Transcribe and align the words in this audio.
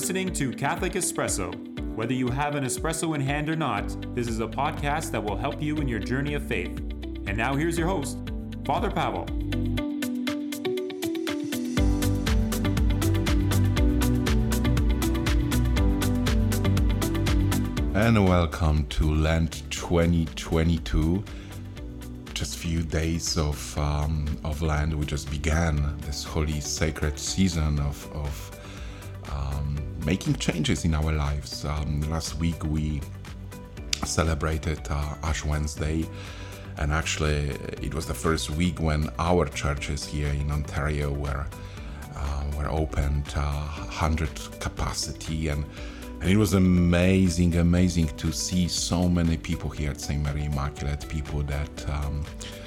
listening 0.00 0.32
to 0.32 0.50
Catholic 0.50 0.94
Espresso. 0.94 1.54
Whether 1.94 2.14
you 2.14 2.30
have 2.30 2.54
an 2.54 2.64
espresso 2.64 3.14
in 3.14 3.20
hand 3.20 3.50
or 3.50 3.54
not, 3.54 3.84
this 4.14 4.28
is 4.28 4.40
a 4.40 4.46
podcast 4.46 5.10
that 5.10 5.22
will 5.22 5.36
help 5.36 5.60
you 5.60 5.76
in 5.76 5.86
your 5.86 5.98
journey 5.98 6.32
of 6.32 6.42
faith. 6.42 6.70
And 7.26 7.36
now 7.36 7.54
here's 7.54 7.76
your 7.76 7.86
host, 7.86 8.16
Father 8.64 8.90
Pavel. 8.90 9.26
And 17.94 18.26
welcome 18.26 18.86
to 18.86 19.14
Lent 19.14 19.64
2022. 19.68 21.22
Just 22.32 22.56
few 22.56 22.82
days 22.82 23.36
of 23.36 23.76
um, 23.76 24.24
of 24.44 24.62
Lent. 24.62 24.96
We 24.96 25.04
just 25.04 25.30
began 25.30 25.94
this 26.06 26.24
holy, 26.24 26.60
sacred 26.60 27.18
season 27.18 27.78
of 27.80 28.10
of 28.14 28.59
making 30.04 30.34
changes 30.36 30.84
in 30.84 30.94
our 30.94 31.12
lives. 31.12 31.64
Um, 31.64 32.00
last 32.10 32.38
week 32.38 32.64
we 32.64 33.00
celebrated 34.04 34.80
uh, 34.88 35.14
Ash 35.22 35.44
Wednesday, 35.44 36.06
and 36.78 36.92
actually 36.92 37.50
it 37.82 37.94
was 37.94 38.06
the 38.06 38.14
first 38.14 38.50
week 38.50 38.80
when 38.80 39.10
our 39.18 39.46
churches 39.46 40.04
here 40.04 40.28
in 40.28 40.50
Ontario 40.50 41.12
were 41.12 41.46
uh, 42.16 42.44
were 42.56 42.68
opened, 42.68 43.32
uh, 43.36 43.40
hundred 43.40 44.30
capacity, 44.60 45.48
and 45.48 45.64
and 46.20 46.30
it 46.30 46.36
was 46.36 46.52
amazing, 46.52 47.56
amazing 47.56 48.08
to 48.18 48.30
see 48.30 48.68
so 48.68 49.08
many 49.08 49.38
people 49.38 49.70
here 49.70 49.90
at 49.90 50.00
St. 50.00 50.22
Mary 50.22 50.44
Immaculate, 50.44 51.08
people 51.08 51.42
that 51.44 51.88
um, 51.88 52.22
uh, 52.22 52.59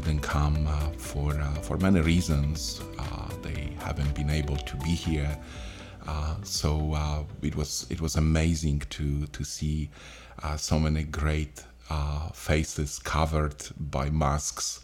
didn't 0.00 0.20
come 0.20 0.66
uh, 0.66 0.90
for 0.96 1.32
uh, 1.32 1.54
for 1.54 1.76
many 1.78 2.00
reasons. 2.00 2.80
Uh, 2.98 3.28
they 3.42 3.72
haven't 3.80 4.14
been 4.14 4.30
able 4.30 4.56
to 4.56 4.76
be 4.76 4.90
here, 4.90 5.36
uh, 6.06 6.36
so 6.42 7.26
it 7.42 7.56
was 7.56 7.86
it 7.90 8.00
was 8.00 8.16
amazing 8.16 8.82
to 8.90 9.26
to 9.26 9.44
see 9.44 9.90
so 10.56 10.78
many 10.78 11.02
great 11.02 11.64
faces 12.32 12.98
covered 13.00 13.64
by 13.78 14.08
masks 14.10 14.80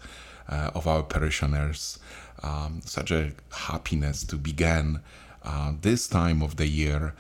of 0.48 0.86
our 0.86 1.03
parishioners. 1.03 1.98
Um, 2.42 2.81
such 2.84 3.10
a 3.10 3.33
happiness 3.53 4.25
to 4.25 4.36
begin 4.36 5.00
this 5.81 6.08
time 6.08 6.42
of 6.42 6.56
the 6.56 6.66
year 6.66 7.14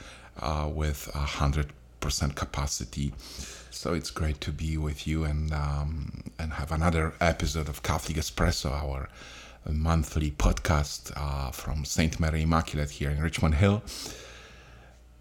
with 0.66 1.10
hundred 1.14 1.72
percent 2.00 2.34
capacity. 2.34 3.12
So 3.74 3.92
it's 3.92 4.10
great 4.10 4.40
to 4.42 4.52
be 4.52 4.78
with 4.78 5.04
you 5.06 5.24
and 5.24 5.52
um, 5.52 6.22
and 6.38 6.52
have 6.52 6.70
another 6.70 7.12
episode 7.20 7.68
of 7.68 7.82
Catholic 7.82 8.16
Espresso, 8.16 8.70
our 8.70 9.08
monthly 9.68 10.30
podcast 10.30 11.12
uh, 11.16 11.50
from 11.50 11.84
Saint 11.84 12.20
Mary 12.20 12.42
Immaculate 12.42 12.90
here 12.90 13.10
in 13.10 13.20
Richmond 13.20 13.56
Hill. 13.56 13.82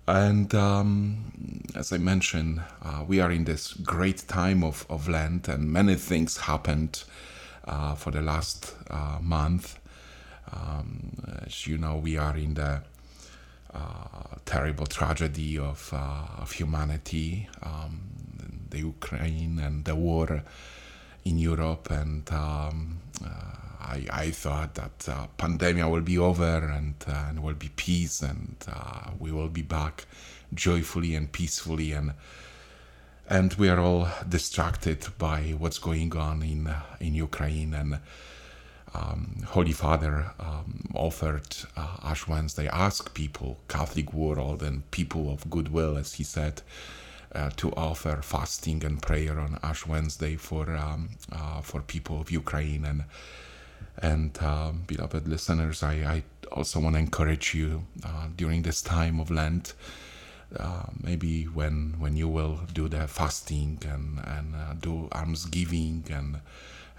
And 0.08 0.54
um, 0.54 1.64
as 1.76 1.92
I 1.92 1.98
mentioned, 1.98 2.62
uh, 2.84 3.04
we 3.08 3.20
are 3.20 3.32
in 3.32 3.46
this 3.46 3.74
great 3.74 4.28
time 4.28 4.64
of, 4.64 4.86
of 4.88 5.10
Lent, 5.10 5.48
and 5.48 5.72
many 5.72 5.96
things 5.96 6.38
happened 6.38 7.04
uh, 7.66 7.96
for 7.96 8.12
the 8.12 8.22
last 8.22 8.76
uh, 8.90 9.18
month. 9.20 9.80
Um, 10.54 11.42
as 11.46 11.66
you 11.66 11.78
know, 11.78 11.98
we 11.98 12.18
are 12.18 12.38
in 12.38 12.54
the 12.54 12.84
uh, 13.74 14.38
terrible 14.46 14.86
tragedy 14.86 15.58
of, 15.58 15.90
uh, 15.92 16.42
of 16.42 16.52
humanity, 16.52 17.50
um, 17.64 18.13
the 18.74 18.80
Ukraine 18.80 19.60
and 19.60 19.86
the 19.86 19.96
war 19.96 20.44
in 21.24 21.38
Europe. 21.38 21.90
And 21.90 22.30
um, 22.32 23.00
uh, 23.24 23.30
I, 23.96 24.06
I, 24.12 24.32
thought 24.32 24.74
that 24.76 25.08
uh, 25.08 25.28
pandemic 25.38 25.86
will 25.86 26.02
be 26.02 26.18
over 26.18 26.58
and, 26.78 26.96
uh, 27.08 27.26
and 27.30 27.44
will 27.44 27.54
be 27.54 27.70
peace 27.76 28.22
and 28.22 28.56
uh, 28.68 29.12
we 29.20 29.32
will 29.32 29.50
be 29.50 29.62
back 29.62 30.06
joyfully 30.54 31.16
and 31.16 31.32
peacefully 31.32 31.94
and 31.94 32.14
and 33.30 33.54
we 33.54 33.70
are 33.70 33.80
all 33.80 34.08
distracted 34.28 35.08
by 35.18 35.56
what's 35.58 35.80
going 35.80 36.16
on 36.16 36.44
in 36.44 36.70
in 37.00 37.14
Ukraine 37.16 37.74
and 37.74 38.00
um, 38.94 39.44
Holy 39.48 39.72
Father 39.72 40.32
um, 40.40 40.84
offered 40.94 41.56
uh, 41.76 41.98
Ash 42.04 42.28
Wednesday, 42.28 42.68
ask 42.68 43.14
people, 43.14 43.60
Catholic 43.68 44.14
world 44.14 44.62
and 44.62 44.90
people 44.92 45.32
of 45.32 45.50
goodwill, 45.50 45.98
as 45.98 46.14
he 46.14 46.24
said, 46.24 46.62
uh, 47.36 47.50
to 47.58 47.72
offer 47.74 48.22
fasting 48.22 48.84
and 48.84 49.02
prayer 49.02 49.40
on 49.40 49.60
Ash 49.64 49.86
Wednesday 49.86 50.36
for 50.36 50.76
um, 50.76 51.10
uh, 51.32 51.62
for 51.62 51.82
people 51.82 52.22
of 52.22 52.32
Ukraine 52.32 52.86
and 52.86 53.04
and 54.02 54.42
um, 54.42 54.84
beloved 54.88 55.28
listeners, 55.28 55.84
I, 55.84 55.94
I 55.94 56.24
also 56.52 56.80
want 56.80 56.96
to 56.96 57.00
encourage 57.00 57.54
you 57.54 57.86
uh, 58.04 58.28
during 58.36 58.64
this 58.64 58.82
time 58.82 59.20
of 59.20 59.30
Lent. 59.30 59.74
Uh, 60.58 60.84
maybe 61.02 61.46
when 61.46 61.96
when 61.98 62.16
you 62.16 62.28
will 62.28 62.60
do 62.74 62.88
the 62.88 63.08
fasting 63.08 63.80
and 63.88 64.20
and 64.26 64.56
uh, 64.56 64.74
do 64.80 65.10
almsgiving 65.12 66.06
and 66.12 66.42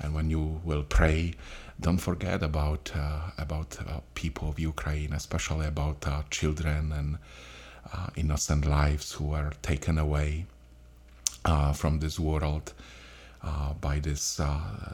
and 0.01 0.15
when 0.15 0.29
you 0.29 0.61
will 0.65 0.83
pray, 0.83 1.35
don't 1.81 1.99
forget 1.99 2.43
about 2.43 2.91
uh, 2.97 3.31
about 3.39 3.79
people 4.15 4.49
of 4.49 4.59
Ukraine, 4.59 5.13
especially 5.13 5.67
about 5.67 6.05
children 6.31 6.93
and 6.93 7.19
uh, 7.93 8.09
innocent 8.17 8.65
lives 8.67 9.13
who 9.13 9.25
were 9.27 9.53
taken 9.63 9.99
away 9.99 10.47
uh, 11.45 11.73
from 11.73 12.01
this 12.01 12.19
world 12.19 12.73
uh, 13.43 13.75
by 13.75 13.99
this 13.99 14.41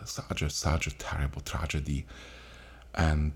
such 0.05 0.43
a 0.43 0.51
such 0.51 0.87
a 0.87 0.97
terrible 0.99 1.41
tragedy. 1.41 2.05
And 2.95 3.35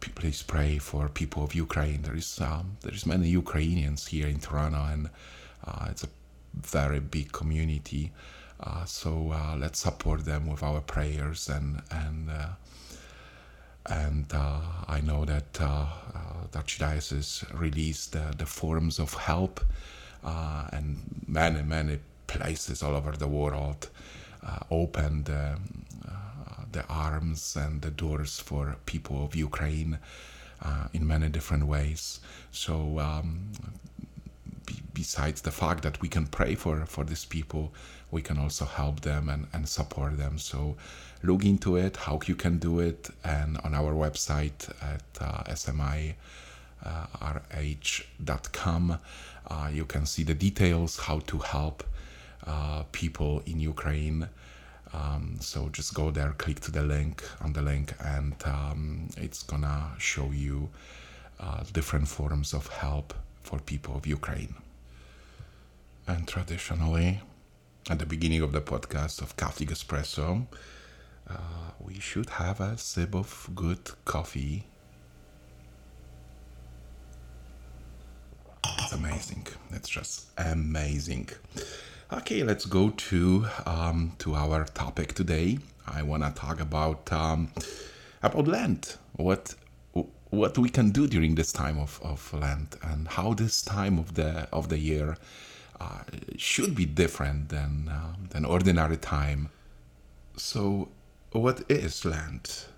please 0.00 0.42
pray 0.42 0.78
for 0.78 1.08
people 1.08 1.44
of 1.44 1.54
Ukraine. 1.54 2.02
There 2.02 2.16
is 2.16 2.40
um, 2.40 2.76
there 2.82 2.92
is 2.92 3.06
many 3.06 3.28
Ukrainians 3.28 4.08
here 4.08 4.26
in 4.26 4.40
Toronto, 4.40 4.84
and 4.84 5.10
it's 5.88 6.02
a 6.02 6.08
very 6.54 6.98
big 7.00 7.30
community. 7.32 8.10
so 8.86 9.12
let's 9.56 9.78
support 9.78 10.24
them 10.24 10.48
with 10.48 10.62
our 10.62 10.80
prayers 10.80 11.48
and 11.48 11.82
and 11.90 12.30
and 13.88 14.26
uh, 14.32 14.60
I 14.88 15.00
know 15.00 15.24
that 15.24 15.60
uh, 15.60 15.64
uh, 15.64 15.86
the 16.50 16.58
Archdiocese 16.58 17.44
released 17.58 18.12
the 18.12 18.46
forms 18.46 18.98
of 18.98 19.14
help, 19.14 19.60
uh, 20.24 20.68
and 20.72 20.98
many, 21.26 21.62
many 21.62 21.98
places 22.26 22.82
all 22.82 22.94
over 22.94 23.12
the 23.12 23.28
world 23.28 23.88
uh, 24.46 24.58
opened 24.70 25.30
uh, 25.30 25.56
the 26.72 26.84
arms 26.88 27.56
and 27.56 27.80
the 27.82 27.90
doors 27.90 28.40
for 28.40 28.76
people 28.86 29.24
of 29.24 29.34
Ukraine 29.34 29.98
in 30.92 31.06
many 31.06 31.28
different 31.28 31.66
ways. 31.66 32.20
So, 32.50 32.98
um, 32.98 33.52
besides 34.92 35.42
the 35.42 35.52
fact 35.52 35.82
that 35.82 36.00
we 36.00 36.08
can 36.08 36.26
pray 36.26 36.54
for, 36.54 36.84
for 36.86 37.04
these 37.04 37.24
people, 37.24 37.72
we 38.10 38.22
can 38.22 38.38
also 38.38 38.64
help 38.64 39.00
them 39.00 39.28
and, 39.28 39.46
and 39.52 39.68
support 39.68 40.16
them. 40.16 40.38
So 40.38 40.76
look 41.22 41.44
into 41.44 41.76
it, 41.76 41.96
how 41.96 42.20
you 42.26 42.34
can 42.34 42.58
do 42.58 42.80
it, 42.80 43.10
and 43.24 43.58
on 43.58 43.74
our 43.74 43.92
website 43.92 44.68
at 44.82 45.02
uh, 45.20 45.42
smirh.com, 45.54 46.18
uh, 49.48 49.70
you 49.72 49.84
can 49.84 50.06
see 50.06 50.22
the 50.22 50.34
details 50.34 50.98
how 50.98 51.20
to 51.20 51.38
help 51.38 51.84
uh, 52.46 52.84
people 52.92 53.42
in 53.46 53.60
Ukraine. 53.60 54.28
Um, 54.92 55.36
so 55.40 55.68
just 55.70 55.94
go 55.94 56.10
there, 56.10 56.32
click 56.38 56.60
to 56.60 56.70
the 56.70 56.82
link 56.82 57.22
on 57.40 57.52
the 57.52 57.62
link, 57.62 57.92
and 58.00 58.34
um, 58.44 59.08
it's 59.16 59.42
gonna 59.42 59.90
show 59.98 60.30
you 60.30 60.68
uh, 61.40 61.64
different 61.72 62.08
forms 62.08 62.54
of 62.54 62.68
help 62.68 63.14
for 63.42 63.58
people 63.58 63.96
of 63.96 64.06
Ukraine. 64.06 64.54
And 66.06 66.26
traditionally, 66.26 67.20
at 67.90 67.98
the 67.98 68.06
beginning 68.06 68.42
of 68.42 68.52
the 68.52 68.60
podcast 68.60 69.20
of 69.20 69.36
Catholic 69.36 69.70
Espresso, 69.70 70.46
uh, 71.28 71.34
we 71.80 71.98
should 72.00 72.30
have 72.30 72.60
a 72.60 72.76
sip 72.78 73.14
of 73.14 73.50
good 73.54 73.90
coffee. 74.04 74.64
It's 78.78 78.92
amazing. 78.92 79.46
It's 79.72 79.88
just 79.88 80.26
amazing. 80.38 81.28
Okay, 82.12 82.42
let's 82.44 82.66
go 82.66 82.90
to 82.90 83.46
um, 83.66 84.12
to 84.18 84.34
our 84.34 84.64
topic 84.64 85.14
today. 85.14 85.58
I 85.86 86.02
want 86.02 86.22
to 86.22 86.30
talk 86.30 86.60
about 86.60 87.12
um, 87.12 87.50
about 88.22 88.46
Lent. 88.46 88.98
What 89.16 89.54
what 90.30 90.58
we 90.58 90.68
can 90.68 90.90
do 90.90 91.06
during 91.06 91.34
this 91.34 91.52
time 91.52 91.78
of, 91.78 92.00
of 92.02 92.32
Lent 92.34 92.76
and 92.82 93.08
how 93.08 93.32
this 93.34 93.62
time 93.62 93.98
of 93.98 94.14
the 94.14 94.48
of 94.52 94.68
the 94.68 94.78
year 94.78 95.16
uh, 95.80 96.00
should 96.36 96.74
be 96.74 96.84
different 96.84 97.48
than 97.48 97.88
uh, 97.88 98.14
than 98.30 98.44
ordinary 98.44 98.96
time. 98.96 99.48
So, 100.36 100.88
what 101.32 101.70
is 101.70 102.04
Lent? 102.04 102.68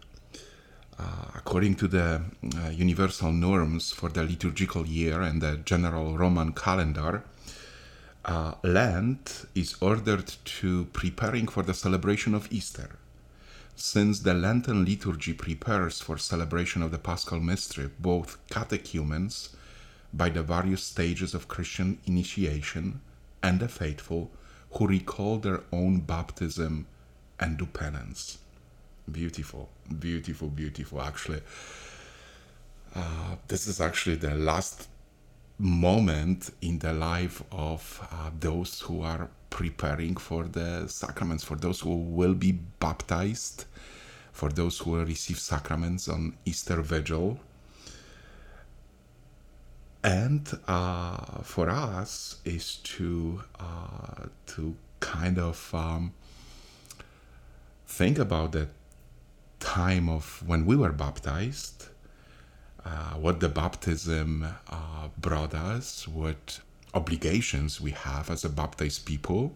Uh, 0.99 1.05
according 1.35 1.77
to 1.77 1.87
the 1.87 2.23
uh, 2.57 2.69
universal 2.71 3.31
norms 3.31 3.93
for 3.93 4.09
the 4.09 4.25
liturgical 4.25 4.87
year 4.87 5.21
and 5.21 5.41
the 5.41 5.59
general 5.59 6.19
Roman 6.19 6.53
calendar, 6.53 7.23
uh, 8.25 8.55
Lent 8.65 9.47
is 9.55 9.77
ordered 9.81 10.35
to 10.45 10.87
preparing 10.87 11.47
for 11.47 11.63
the 11.63 11.75
celebration 11.75 12.35
of 12.35 12.51
Easter. 12.51 12.97
Since 13.77 14.21
the 14.21 14.35
Lenten 14.35 14.85
liturgy 14.85 15.35
prepares 15.35 16.01
for 16.01 16.19
celebration 16.19 16.83
of 16.83 16.91
the 16.91 16.99
Paschal 16.99 17.39
Mystery, 17.39 17.91
both 18.01 18.37
catechumens 18.51 19.51
by 20.13 20.31
the 20.31 20.43
various 20.43 20.83
stages 20.83 21.33
of 21.33 21.47
Christian 21.47 21.99
initiation 22.07 23.01
and 23.41 23.61
the 23.61 23.69
faithful 23.69 24.33
who 24.73 24.89
recall 24.89 25.39
their 25.39 25.61
own 25.73 26.01
baptism 26.01 26.87
and 27.41 27.57
do 27.57 27.67
penance. 27.67 28.39
Beautiful, 29.11 29.69
beautiful, 29.99 30.49
beautiful. 30.49 31.01
Actually, 31.01 31.41
uh, 32.95 33.37
this 33.47 33.67
is 33.67 33.81
actually 33.81 34.17
the 34.17 34.35
last 34.35 34.89
moment 35.59 36.51
in 36.63 36.79
the 36.79 36.93
life 36.93 37.43
of 37.51 38.07
uh, 38.13 38.31
those 38.39 38.81
who 38.81 39.03
are 39.03 39.29
preparing 39.51 40.17
for 40.17 40.45
the 40.45 40.87
sacraments, 40.89 41.43
for 41.43 41.57
those 41.57 41.81
who 41.81 41.97
will 41.97 42.35
be 42.35 42.53
baptized, 42.53 43.65
for 44.33 44.51
those 44.51 44.79
who 44.79 44.93
will 44.93 45.05
receive 45.05 45.39
sacraments 45.39 46.09
on 46.09 46.37
Easter 46.45 46.81
Vigil. 46.81 47.41
And 50.05 50.49
uh, 50.69 51.43
for 51.43 51.69
us 51.69 52.41
is 52.45 52.77
to 52.77 53.43
uh, 53.59 54.27
to 54.47 54.77
kind 55.01 55.39
of 55.39 55.71
um, 55.75 56.13
think 57.89 58.19
about 58.19 58.53
the 58.53 58.69
time 59.59 60.09
of 60.09 60.43
when 60.47 60.65
we 60.65 60.77
were 60.77 60.93
baptized 60.93 61.89
uh, 62.85 63.15
what 63.15 63.41
the 63.41 63.49
baptism 63.49 64.47
uh, 64.71 65.09
brought 65.19 65.55
us, 65.55 66.09
what 66.09 66.61
obligations 66.95 67.81
we 67.81 67.91
have 67.91 68.31
as 68.31 68.45
a 68.45 68.49
baptized 68.49 69.05
people, 69.05 69.53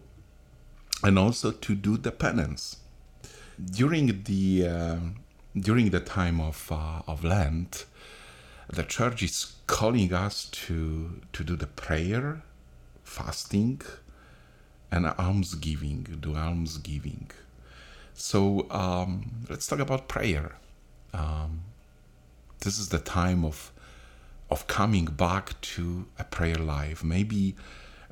and 1.03 1.17
also 1.17 1.51
to 1.51 1.73
do 1.73 1.97
the 1.97 2.11
penance. 2.11 2.77
During 3.63 4.23
the 4.23 4.67
uh, 4.67 4.97
during 5.57 5.89
the 5.89 5.99
time 5.99 6.39
of 6.41 6.71
uh, 6.71 7.01
of 7.07 7.23
Lent, 7.23 7.85
the 8.71 8.83
church 8.83 9.23
is 9.23 9.53
calling 9.67 10.13
us 10.13 10.45
to 10.65 11.21
to 11.31 11.43
do 11.43 11.55
the 11.55 11.67
prayer, 11.67 12.43
fasting, 13.03 13.81
and 14.91 15.05
almsgiving. 15.17 16.17
Do 16.19 16.35
almsgiving. 16.35 17.31
So 18.13 18.67
um, 18.69 19.45
let's 19.49 19.67
talk 19.67 19.79
about 19.79 20.07
prayer. 20.07 20.55
Um, 21.13 21.61
this 22.59 22.79
is 22.79 22.89
the 22.89 22.99
time 22.99 23.43
of 23.43 23.71
of 24.49 24.67
coming 24.67 25.05
back 25.05 25.59
to 25.61 26.05
a 26.19 26.23
prayer 26.23 26.55
life. 26.55 27.03
Maybe 27.03 27.55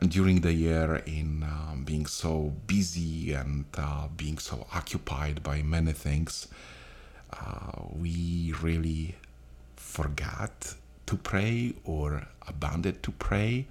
during 0.08 0.42
the 0.42 0.54
year 0.54 0.96
in 1.06 1.44
um, 1.44 1.84
being 1.86 2.08
so 2.08 2.54
busy 2.66 3.34
and 3.34 3.66
uh, 3.78 4.08
being 4.18 4.40
so 4.40 4.66
occupied 4.74 5.44
by 5.44 5.62
many 5.62 5.92
things, 5.92 6.48
uh, 7.32 7.84
we 7.92 8.54
really 8.62 9.16
forgot 9.76 10.74
to 11.06 11.16
pray 11.16 11.76
or 11.84 12.28
abandoned 12.48 13.04
to 13.04 13.12
pray. 13.12 13.68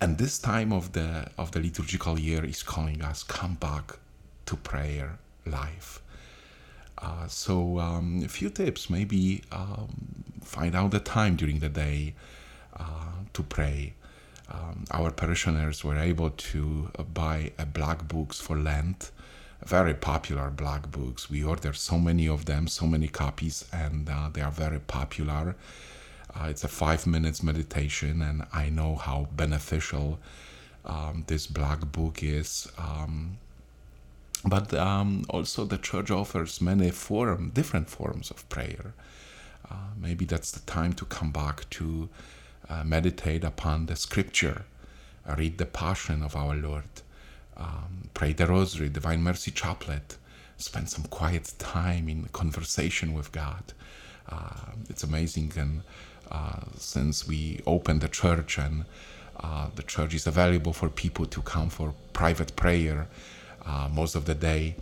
And 0.00 0.18
this 0.18 0.38
time 0.38 0.72
of 0.72 0.92
the 0.92 1.26
of 1.36 1.50
the 1.50 1.60
liturgical 1.60 2.18
year 2.18 2.44
is 2.44 2.62
calling 2.62 3.02
us 3.02 3.22
come 3.24 3.54
back 3.54 3.98
to 4.50 4.56
prayer 4.56 5.18
life. 5.46 6.02
Uh, 6.98 7.26
so 7.28 7.78
um, 7.78 8.22
a 8.24 8.28
few 8.28 8.50
tips, 8.50 8.90
maybe 8.90 9.42
um, 9.52 9.88
find 10.42 10.74
out 10.74 10.90
the 10.90 10.98
time 10.98 11.36
during 11.36 11.60
the 11.60 11.68
day 11.68 12.14
uh, 12.76 13.14
to 13.32 13.42
pray. 13.44 13.94
Um, 14.50 14.84
our 14.90 15.12
parishioners 15.12 15.84
were 15.84 15.96
able 15.96 16.30
to 16.30 16.90
uh, 16.98 17.04
buy 17.04 17.52
black 17.72 18.08
books 18.08 18.40
for 18.40 18.56
Lent, 18.56 19.12
very 19.64 19.94
popular 19.94 20.50
black 20.50 20.90
books. 20.90 21.30
We 21.30 21.44
ordered 21.44 21.76
so 21.76 21.96
many 21.96 22.26
of 22.28 22.46
them, 22.46 22.66
so 22.66 22.86
many 22.86 23.06
copies, 23.06 23.64
and 23.72 24.08
uh, 24.10 24.30
they 24.32 24.40
are 24.40 24.50
very 24.50 24.80
popular. 24.80 25.54
Uh, 26.34 26.46
it's 26.50 26.64
a 26.64 26.68
five 26.68 27.06
minutes 27.06 27.40
meditation, 27.44 28.20
and 28.20 28.44
I 28.52 28.68
know 28.68 28.96
how 28.96 29.28
beneficial 29.36 30.18
um, 30.84 31.22
this 31.28 31.46
black 31.46 31.80
book 31.92 32.24
is. 32.24 32.68
But 34.44 34.72
um, 34.72 35.24
also 35.28 35.64
the 35.64 35.78
church 35.78 36.10
offers 36.10 36.60
many 36.60 36.90
form, 36.90 37.50
different 37.50 37.90
forms 37.90 38.30
of 38.30 38.48
prayer. 38.48 38.94
Uh, 39.70 39.92
maybe 40.00 40.24
that's 40.24 40.50
the 40.50 40.60
time 40.60 40.94
to 40.94 41.04
come 41.04 41.30
back 41.30 41.68
to 41.70 42.08
uh, 42.68 42.84
meditate 42.84 43.44
upon 43.44 43.86
the 43.86 43.96
scripture, 43.96 44.64
uh, 45.28 45.34
read 45.36 45.58
the 45.58 45.66
Passion 45.66 46.22
of 46.22 46.34
our 46.34 46.54
Lord, 46.54 46.84
um, 47.56 48.08
pray 48.14 48.32
the 48.32 48.46
Rosary, 48.46 48.88
Divine 48.88 49.22
Mercy 49.22 49.50
Chaplet, 49.50 50.16
spend 50.56 50.88
some 50.88 51.04
quiet 51.04 51.52
time 51.58 52.08
in 52.08 52.24
conversation 52.32 53.12
with 53.12 53.32
God. 53.32 53.72
Uh, 54.28 54.72
it's 54.88 55.02
amazing, 55.02 55.52
and 55.56 55.82
uh, 56.30 56.60
since 56.76 57.26
we 57.26 57.60
opened 57.66 58.00
the 58.00 58.08
church 58.08 58.58
and 58.58 58.84
uh, 59.40 59.68
the 59.74 59.82
church 59.82 60.14
is 60.14 60.26
available 60.26 60.72
for 60.72 60.88
people 60.88 61.26
to 61.26 61.42
come 61.42 61.68
for 61.68 61.94
private 62.12 62.54
prayer 62.56 63.08
most 63.90 64.14
of 64.14 64.24
the 64.24 64.34
day. 64.34 64.76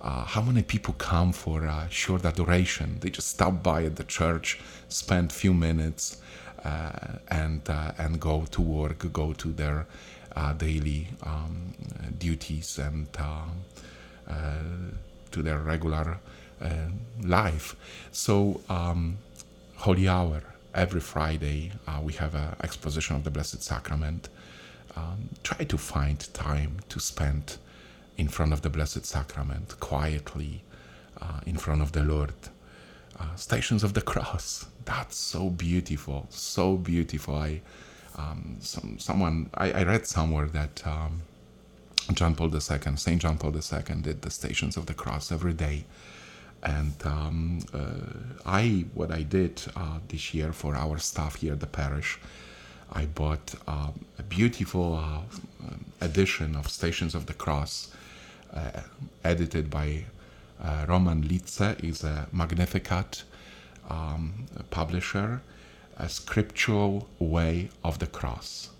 Uh, 0.00 0.24
how 0.24 0.42
many 0.42 0.62
people 0.62 0.94
come 0.98 1.32
for 1.32 1.64
a 1.64 1.88
short 1.90 2.24
adoration? 2.24 2.98
They 3.00 3.10
just 3.10 3.28
stop 3.28 3.62
by 3.62 3.84
at 3.84 3.96
the 3.96 4.04
church, 4.04 4.60
spend 4.88 5.32
few 5.32 5.52
minutes, 5.52 6.20
uh, 6.64 7.18
and 7.28 7.68
uh, 7.68 7.92
and 7.98 8.20
go 8.20 8.44
to 8.50 8.60
work, 8.60 9.12
go 9.12 9.32
to 9.32 9.52
their 9.52 9.86
uh, 10.34 10.52
daily 10.52 11.08
um, 11.22 11.74
duties 12.18 12.78
and 12.78 13.06
uh, 13.18 13.44
to 15.30 15.42
their 15.42 15.58
regular 15.58 16.18
life. 17.22 17.76
So 18.12 18.60
um, 18.68 19.18
Holy 19.76 20.08
Hour 20.08 20.42
every 20.74 21.00
Friday 21.00 21.72
we 22.02 22.12
have 22.14 22.34
an 22.34 22.56
exposition 22.62 23.16
of 23.16 23.24
the 23.24 23.30
Blessed 23.30 23.62
Sacrament. 23.62 24.28
Um, 24.96 25.28
try 25.42 25.64
to 25.64 25.78
find 25.78 26.18
time 26.32 26.78
to 26.88 26.98
spend 26.98 27.58
in 28.16 28.28
front 28.28 28.52
of 28.52 28.62
the 28.62 28.70
Blessed 28.70 29.04
Sacrament, 29.04 29.78
quietly 29.80 30.62
uh, 31.20 31.40
in 31.46 31.56
front 31.56 31.82
of 31.82 31.92
the 31.92 32.02
Lord. 32.02 32.32
Uh, 33.18 33.34
Stations 33.34 33.82
of 33.82 33.94
the 33.94 34.02
Cross. 34.02 34.66
That's 34.84 35.16
so 35.16 35.48
beautiful, 35.48 36.26
so 36.30 36.76
beautiful. 36.76 37.36
I, 37.36 37.62
um, 38.16 38.58
some, 38.60 38.98
someone, 38.98 39.48
I, 39.54 39.72
I, 39.72 39.82
read 39.84 40.06
somewhere 40.06 40.46
that 40.48 40.86
um, 40.86 41.22
John 42.12 42.34
Paul 42.34 42.54
II, 42.54 42.60
Saint 42.96 43.22
John 43.22 43.38
Paul 43.38 43.54
II, 43.56 44.02
did 44.02 44.20
the 44.22 44.30
Stations 44.30 44.76
of 44.76 44.84
the 44.86 44.94
Cross 44.94 45.32
every 45.32 45.54
day. 45.54 45.84
And 46.62 46.94
um, 47.04 47.60
uh, 47.72 48.44
I, 48.44 48.84
what 48.92 49.10
I 49.10 49.22
did 49.22 49.62
uh, 49.74 49.98
this 50.08 50.34
year 50.34 50.52
for 50.52 50.74
our 50.74 50.98
staff 50.98 51.36
here 51.36 51.54
at 51.54 51.60
the 51.60 51.66
parish, 51.66 52.18
I 52.92 53.06
bought 53.06 53.54
uh, 53.66 53.90
a 54.18 54.22
beautiful 54.22 54.94
uh, 54.94 55.74
edition 56.00 56.54
of 56.54 56.68
Stations 56.68 57.14
of 57.14 57.26
the 57.26 57.34
Cross 57.34 57.92
edited 59.24 59.70
by 59.70 60.04
uh, 60.62 60.86
Roman 60.88 61.22
Litze, 61.22 61.82
is 61.84 62.02
a 62.04 62.28
Magnificat 62.32 63.24
um, 63.90 64.46
publisher, 64.70 65.42
a 65.98 66.08
scriptural 66.08 67.08
way 67.18 67.68
of 67.84 67.98
the 67.98 68.06
cross. 68.06 68.70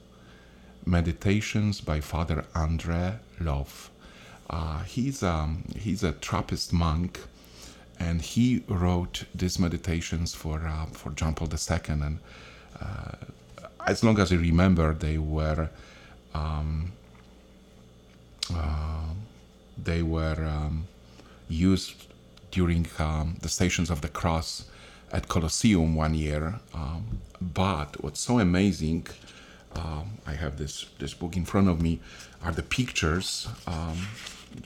Meditations 0.84 1.80
by 1.80 2.00
Father 2.00 2.44
Andre 2.54 3.14
Louf. 3.40 3.88
Uh, 4.48 4.82
he's, 4.84 5.22
um, 5.22 5.64
he's 5.76 6.04
a 6.04 6.12
Trappist 6.12 6.72
monk 6.72 7.20
and 7.98 8.20
he 8.22 8.62
wrote 8.68 9.24
these 9.34 9.58
meditations 9.58 10.34
for, 10.34 10.66
uh, 10.66 10.86
for 10.86 11.10
John 11.10 11.34
Paul 11.34 11.48
II. 11.48 11.78
And 11.88 12.18
uh, 12.80 13.12
as 13.86 14.04
long 14.04 14.18
as 14.20 14.32
I 14.32 14.36
remember, 14.36 14.92
they 14.92 15.18
were 15.18 15.70
um, 16.34 16.92
uh, 18.54 19.08
they 19.76 20.02
were 20.02 20.44
um, 20.44 20.86
used 21.48 22.06
during 22.50 22.86
um, 22.98 23.36
the 23.42 23.48
Stations 23.48 23.90
of 23.90 24.00
the 24.00 24.08
Cross 24.08 24.64
at 25.12 25.28
Colosseum 25.28 25.94
one 25.94 26.14
year. 26.14 26.60
Um, 26.74 27.20
but 27.40 28.02
what's 28.02 28.20
so 28.20 28.38
amazing, 28.38 29.06
um, 29.74 30.18
I 30.26 30.32
have 30.32 30.56
this 30.56 30.86
this 30.98 31.14
book 31.14 31.36
in 31.36 31.44
front 31.44 31.68
of 31.68 31.80
me, 31.82 32.00
are 32.42 32.52
the 32.52 32.62
pictures, 32.62 33.48
um, 33.66 34.08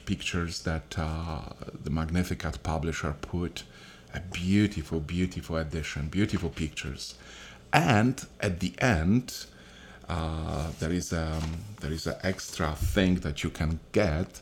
pictures 0.06 0.62
that 0.62 0.94
uh, 0.96 1.40
the 1.84 1.90
Magnificat 1.90 2.62
publisher 2.62 3.14
put. 3.20 3.64
A 4.12 4.18
beautiful, 4.18 4.98
beautiful 4.98 5.56
edition, 5.56 6.08
beautiful 6.08 6.50
pictures, 6.50 7.14
and 7.72 8.26
at 8.40 8.58
the 8.58 8.72
end. 8.78 9.46
Uh, 10.08 10.72
there 10.80 10.90
is 10.90 11.12
a 11.12 11.34
um, 11.34 11.58
there 11.80 11.92
is 11.92 12.04
an 12.08 12.16
extra 12.24 12.74
thing 12.74 13.14
that 13.20 13.44
you 13.44 13.50
can 13.50 13.78
get 13.92 14.40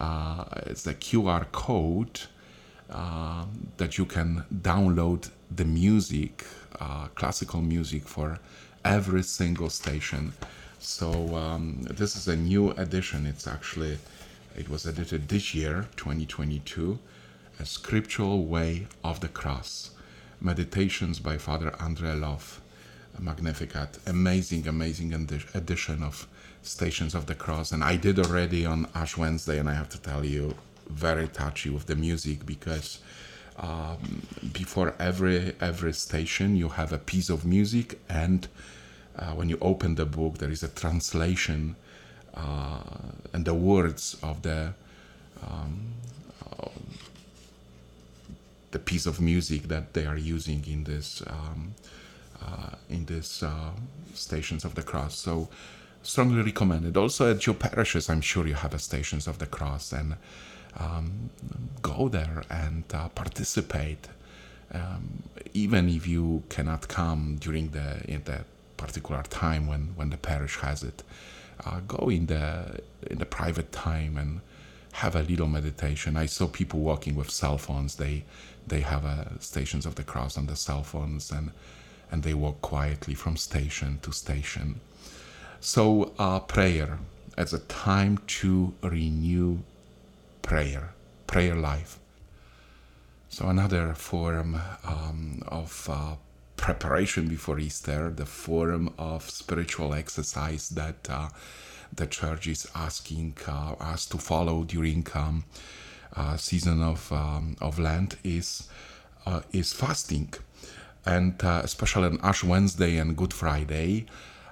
uh, 0.00 0.44
it's 0.66 0.86
a 0.86 0.94
QR 0.94 1.50
code 1.52 2.20
uh, 2.90 3.44
that 3.76 3.98
you 3.98 4.04
can 4.04 4.44
download 4.62 5.30
the 5.54 5.64
music, 5.64 6.44
uh, 6.80 7.08
classical 7.14 7.60
music 7.60 8.06
for 8.06 8.38
every 8.84 9.22
single 9.22 9.70
station. 9.70 10.32
So 10.78 11.34
um, 11.34 11.82
this 11.82 12.16
is 12.16 12.28
a 12.28 12.36
new 12.36 12.70
edition. 12.72 13.26
It's 13.26 13.46
actually 13.46 13.98
it 14.56 14.68
was 14.68 14.86
edited 14.86 15.28
this 15.28 15.54
year, 15.54 15.86
2022, 15.96 16.98
a 17.58 17.66
scriptural 17.66 18.44
way 18.44 18.86
of 19.02 19.20
the 19.20 19.28
cross. 19.28 19.90
Meditations 20.40 21.18
by 21.18 21.38
Father 21.38 21.74
Andre 21.80 22.10
Louf. 22.10 22.60
Magnificat. 23.18 23.98
Amazing, 24.06 24.66
amazing 24.66 25.12
edition 25.54 26.02
of 26.02 26.26
Stations 26.62 27.14
of 27.14 27.26
the 27.26 27.34
Cross. 27.34 27.72
And 27.72 27.82
I 27.82 27.96
did 27.96 28.18
already 28.18 28.66
on 28.66 28.88
Ash 28.94 29.16
Wednesday, 29.16 29.58
and 29.58 29.68
I 29.68 29.74
have 29.74 29.88
to 29.90 30.00
tell 30.00 30.24
you, 30.24 30.54
very 30.88 31.28
touchy 31.28 31.70
with 31.70 31.86
the 31.86 31.96
music 31.96 32.46
because 32.46 33.00
um, 33.58 34.22
before 34.52 34.94
every 34.98 35.54
every 35.60 35.92
station 35.92 36.56
you 36.56 36.68
have 36.68 36.92
a 36.92 36.98
piece 36.98 37.30
of 37.30 37.44
music, 37.44 37.98
and 38.08 38.48
uh, 39.18 39.32
when 39.32 39.48
you 39.48 39.58
open 39.60 39.94
the 39.94 40.04
book, 40.04 40.38
there 40.38 40.50
is 40.50 40.62
a 40.62 40.68
translation 40.68 41.74
uh, 42.34 42.80
and 43.32 43.44
the 43.44 43.54
words 43.54 44.16
of 44.22 44.42
the 44.42 44.74
um, 45.42 45.80
uh, 46.44 46.68
the 48.72 48.78
piece 48.78 49.06
of 49.06 49.20
music 49.20 49.68
that 49.68 49.94
they 49.94 50.04
are 50.04 50.18
using 50.18 50.62
in 50.66 50.84
this 50.84 51.22
um, 51.26 51.74
in 52.88 53.04
this 53.06 53.42
uh, 53.42 53.70
stations 54.14 54.64
of 54.64 54.74
the 54.74 54.82
cross. 54.82 55.16
So 55.16 55.48
strongly 56.02 56.42
recommended. 56.42 56.96
Also 56.96 57.30
at 57.30 57.46
your 57.46 57.54
parishes, 57.54 58.08
I'm 58.08 58.20
sure 58.20 58.46
you 58.46 58.54
have 58.54 58.74
a 58.74 58.78
stations 58.78 59.26
of 59.26 59.38
the 59.38 59.46
cross 59.46 59.92
and 59.92 60.16
um, 60.78 61.30
go 61.82 62.08
there 62.08 62.44
and 62.50 62.84
uh, 62.92 63.08
participate. 63.08 64.08
Um, 64.72 65.22
even 65.54 65.88
if 65.88 66.06
you 66.06 66.42
cannot 66.48 66.88
come 66.88 67.36
during 67.40 67.70
the 67.70 68.02
in 68.08 68.22
the 68.24 68.44
particular 68.76 69.22
time 69.22 69.66
when, 69.66 69.92
when 69.96 70.10
the 70.10 70.16
parish 70.16 70.56
has 70.58 70.82
it, 70.82 71.02
uh, 71.64 71.80
go 71.86 72.08
in 72.08 72.26
the 72.26 72.80
in 73.10 73.18
the 73.18 73.26
private 73.26 73.72
time 73.72 74.16
and 74.16 74.40
have 74.92 75.14
a 75.14 75.22
little 75.22 75.46
meditation. 75.46 76.16
I 76.16 76.26
saw 76.26 76.46
people 76.46 76.80
walking 76.80 77.14
with 77.14 77.30
cell 77.30 77.58
phones. 77.58 77.96
They 77.96 78.24
they 78.66 78.80
have 78.80 79.04
uh, 79.04 79.38
stations 79.38 79.86
of 79.86 79.94
the 79.94 80.02
cross 80.02 80.36
on 80.36 80.46
the 80.46 80.56
cell 80.56 80.82
phones 80.82 81.30
and 81.30 81.52
and 82.10 82.22
they 82.22 82.34
walk 82.34 82.60
quietly 82.60 83.14
from 83.14 83.36
station 83.36 83.98
to 84.02 84.12
station. 84.12 84.80
So 85.60 86.12
uh, 86.18 86.40
prayer 86.40 86.98
as 87.36 87.52
a 87.52 87.58
time 87.60 88.18
to 88.26 88.74
renew 88.82 89.58
prayer, 90.42 90.94
prayer 91.26 91.54
life. 91.54 91.98
So 93.28 93.48
another 93.48 93.94
form 93.94 94.60
um, 94.84 95.42
of 95.48 95.88
uh, 95.90 96.14
preparation 96.56 97.28
before 97.28 97.58
Easter, 97.58 98.10
the 98.10 98.26
form 98.26 98.94
of 98.98 99.28
spiritual 99.28 99.92
exercise 99.92 100.70
that 100.70 101.08
uh, 101.10 101.28
the 101.92 102.06
church 102.06 102.46
is 102.46 102.66
asking 102.74 103.36
uh, 103.46 103.74
us 103.80 104.06
to 104.06 104.18
follow 104.18 104.64
during 104.64 105.06
um, 105.14 105.44
uh, 106.14 106.36
season 106.36 106.82
of 106.82 107.12
um, 107.12 107.56
of 107.60 107.78
Lent 107.78 108.16
is 108.24 108.68
uh, 109.26 109.42
is 109.52 109.72
fasting, 109.72 110.32
and 111.06 111.42
uh, 111.42 111.60
especially 111.64 112.06
on 112.08 112.20
Ash 112.22 112.44
Wednesday 112.44 112.98
and 112.98 113.16
Good 113.16 113.32
Friday. 113.32 114.06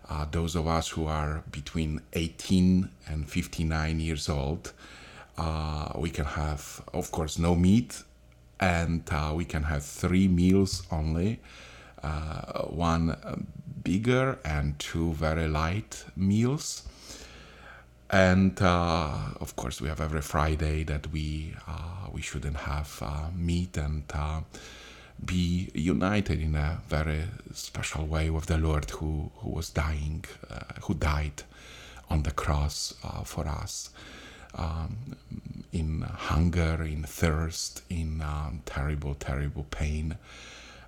Uh, 0.08 0.26
those 0.30 0.54
of 0.54 0.68
us 0.68 0.88
who 0.90 1.06
are 1.06 1.42
between 1.50 2.00
18 2.12 2.88
and 3.08 3.28
59 3.28 4.00
years 4.00 4.28
old, 4.28 4.72
we 5.96 6.10
can 6.10 6.26
have, 6.26 6.82
of 6.92 7.10
course, 7.10 7.38
no 7.38 7.54
meat, 7.54 8.02
and 8.60 9.02
we 9.34 9.44
can 9.44 9.64
have 9.64 9.82
three 9.82 10.28
meals 10.28 10.82
only 10.90 11.40
uh, 12.04 12.62
one 12.64 13.46
bigger 13.82 14.38
and 14.44 14.78
two 14.78 15.12
very 15.14 15.48
light 15.48 16.04
meals. 16.16 16.82
And 18.10 18.60
uh, 18.60 19.16
of 19.40 19.56
course, 19.56 19.80
we 19.80 19.88
have 19.88 20.00
every 20.00 20.20
Friday 20.20 20.84
that 20.84 21.10
we 21.10 21.54
uh, 21.66 22.08
we 22.12 22.20
shouldn't 22.20 22.58
have 22.58 22.98
uh, 23.02 23.30
meat 23.34 23.76
and 23.76 24.04
uh, 24.12 24.42
be 25.24 25.70
united 25.74 26.40
in 26.40 26.54
a 26.54 26.80
very 26.88 27.24
special 27.52 28.06
way 28.06 28.30
with 28.30 28.46
the 28.46 28.58
Lord 28.58 28.90
who 28.90 29.30
who 29.36 29.50
was 29.50 29.70
dying, 29.70 30.24
uh, 30.50 30.80
who 30.82 30.94
died 30.94 31.42
on 32.10 32.22
the 32.22 32.30
cross 32.30 32.94
for 33.24 33.46
us. 33.46 33.90
Um, 34.56 35.16
in 35.72 36.02
hunger, 36.02 36.84
in 36.84 37.02
thirst, 37.02 37.82
in 37.90 38.22
um, 38.22 38.62
terrible, 38.64 39.14
terrible 39.14 39.64
pain 39.70 40.16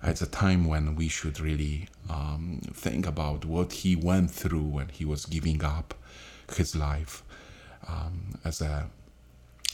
it's 0.02 0.22
a 0.22 0.26
time 0.26 0.66
when 0.66 0.94
we 0.94 1.08
should 1.08 1.40
really 1.40 1.88
um, 2.08 2.60
think 2.72 3.06
about 3.06 3.44
what 3.44 3.72
he 3.72 3.96
went 3.96 4.30
through 4.30 4.62
when 4.62 4.88
he 4.88 5.04
was 5.04 5.26
giving 5.26 5.64
up 5.64 5.94
his 6.54 6.76
life 6.76 7.22
um, 7.88 8.38
as 8.44 8.60
a 8.60 8.88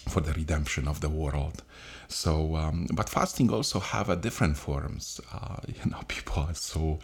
for 0.09 0.21
the 0.21 0.33
redemption 0.33 0.89
of 0.89 1.01
the 1.01 1.09
world. 1.09 1.63
So, 2.09 2.57
um, 2.57 2.87
but 2.93 3.09
fasting 3.09 3.51
also 3.53 3.81
have 3.81 4.09
a 4.09 4.17
different 4.17 4.57
forms. 4.57 5.21
Uh, 5.33 5.57
you 5.67 5.91
know, 5.91 6.01
people 6.09 6.43
are 6.43 6.55
so 6.55 6.99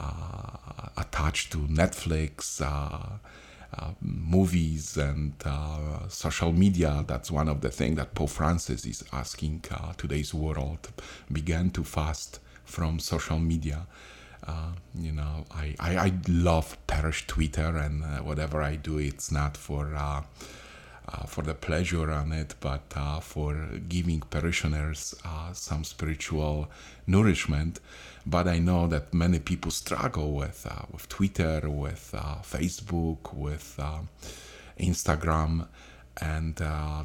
uh, 0.00 0.88
attached 0.96 1.52
to 1.52 1.58
Netflix. 1.58 2.60
Uh, 2.60 3.18
uh, 3.78 3.92
movies 4.02 4.98
and 4.98 5.32
uh, 5.46 6.06
social 6.08 6.52
media. 6.52 7.04
That's 7.06 7.30
one 7.30 7.48
of 7.48 7.62
the 7.62 7.70
things 7.70 7.96
that 7.96 8.14
Pope 8.14 8.28
Francis 8.30 8.84
is 8.84 9.02
asking 9.12 9.64
uh, 9.70 9.94
today's 9.96 10.34
world. 10.34 10.92
Began 11.30 11.70
to 11.70 11.82
fast 11.82 12.40
from 12.64 12.98
social 12.98 13.38
media. 13.38 13.86
Uh, 14.46 14.72
you 14.94 15.12
know, 15.12 15.46
I, 15.54 15.74
I, 15.78 15.96
I, 15.96 16.12
love 16.28 16.76
parish 16.88 17.26
Twitter 17.28 17.76
and 17.76 18.02
uh, 18.02 18.18
whatever 18.18 18.60
I 18.60 18.74
do, 18.74 18.98
it's 18.98 19.30
not 19.30 19.56
for 19.56 19.94
uh, 19.94 20.22
uh 21.12 21.26
for 21.26 21.42
the 21.42 21.54
pleasure 21.54 22.10
on 22.10 22.32
it, 22.32 22.54
but 22.60 22.82
uh, 22.96 23.20
for 23.20 23.54
giving 23.88 24.20
parishioners 24.20 25.14
uh, 25.24 25.52
some 25.52 25.84
spiritual 25.84 26.68
nourishment. 27.06 27.80
But 28.26 28.46
I 28.48 28.58
know 28.58 28.86
that 28.88 29.12
many 29.12 29.38
people 29.38 29.70
struggle 29.70 30.32
with 30.32 30.66
with 30.92 31.08
Twitter, 31.08 31.68
with 31.68 32.14
Facebook, 32.42 33.34
with 33.34 33.80
Instagram, 34.78 35.66
and 36.20 36.56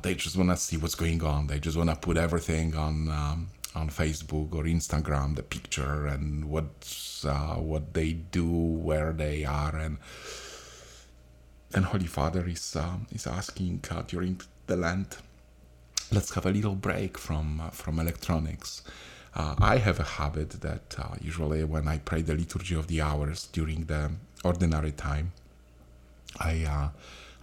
they 0.04 0.16
just 0.16 0.38
want 0.38 0.52
to 0.52 0.58
see 0.58 0.78
what's 0.78 0.96
going 0.96 1.24
on. 1.24 1.48
They 1.48 1.60
just 1.60 1.78
want 1.78 1.90
to 1.90 1.96
put 1.96 2.18
everything 2.18 2.76
on. 2.76 3.10
Um, 3.10 3.48
on 3.78 3.90
Facebook 3.90 4.54
or 4.56 4.64
Instagram 4.64 5.36
the 5.36 5.44
picture 5.44 6.08
and 6.08 6.46
what's 6.46 7.24
uh, 7.26 7.56
what 7.56 7.94
they 7.94 8.14
do, 8.14 8.50
where 8.50 9.14
they 9.14 9.46
are, 9.46 9.76
and 9.76 9.98
and 11.74 11.86
Holy 11.86 12.08
Father 12.08 12.46
is 12.48 12.76
uh, 12.76 12.98
is 13.12 13.28
asking 13.28 13.84
uh, 13.92 14.04
during 14.08 14.42
the 14.68 14.76
Lent, 14.76 15.18
let's 16.12 16.34
have 16.34 16.46
a 16.46 16.52
little 16.52 16.76
break 16.76 17.18
from 17.18 17.62
uh, 17.62 17.70
from 17.70 18.00
electronics. 18.00 18.84
Uh, 19.34 19.56
I 19.60 19.78
have 19.78 20.00
a 20.00 20.04
habit 20.04 20.50
that 20.62 20.96
uh, 20.98 21.16
usually 21.22 21.64
when 21.64 21.88
I 21.88 22.00
pray 22.00 22.22
the 22.22 22.34
liturgy 22.34 22.76
of 22.76 22.88
the 22.88 23.02
hours 23.02 23.48
during 23.52 23.86
the 23.86 24.12
ordinary 24.44 24.92
time, 24.92 25.34
I 26.40 26.90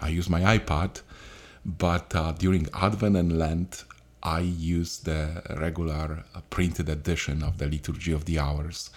I 0.00 0.08
use 0.08 0.28
my 0.28 0.58
iPad, 0.58 1.02
but 1.64 2.10
during 2.38 2.68
Advent 2.74 3.16
and 3.16 3.38
Lent 3.38 3.84
I 4.24 4.40
use 4.40 4.98
the 5.00 5.42
regular 5.60 6.24
uh, 6.34 6.40
printed 6.48 6.88
edition 6.88 7.42
of 7.42 7.58
the 7.58 7.66
Liturgy 7.66 8.12
of 8.12 8.24
the 8.24 8.38
Hours, 8.38 8.88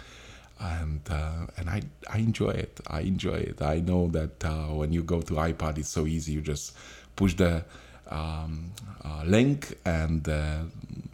and 0.59 1.01
uh, 1.09 1.47
and 1.57 1.69
I 1.69 1.81
I 2.09 2.17
enjoy 2.19 2.51
it. 2.51 2.79
I 2.87 3.01
enjoy 3.01 3.35
it. 3.35 3.61
I 3.61 3.79
know 3.79 4.07
that 4.09 4.43
uh, 4.43 4.67
when 4.67 4.93
you 4.93 5.03
go 5.03 5.21
to 5.21 5.33
iPad, 5.35 5.77
it's 5.77 5.89
so 5.89 6.05
easy. 6.05 6.33
You 6.33 6.41
just 6.41 6.73
push 7.15 7.35
the 7.35 7.63
um, 8.09 8.71
uh, 9.03 9.23
link, 9.25 9.77
and 9.85 10.27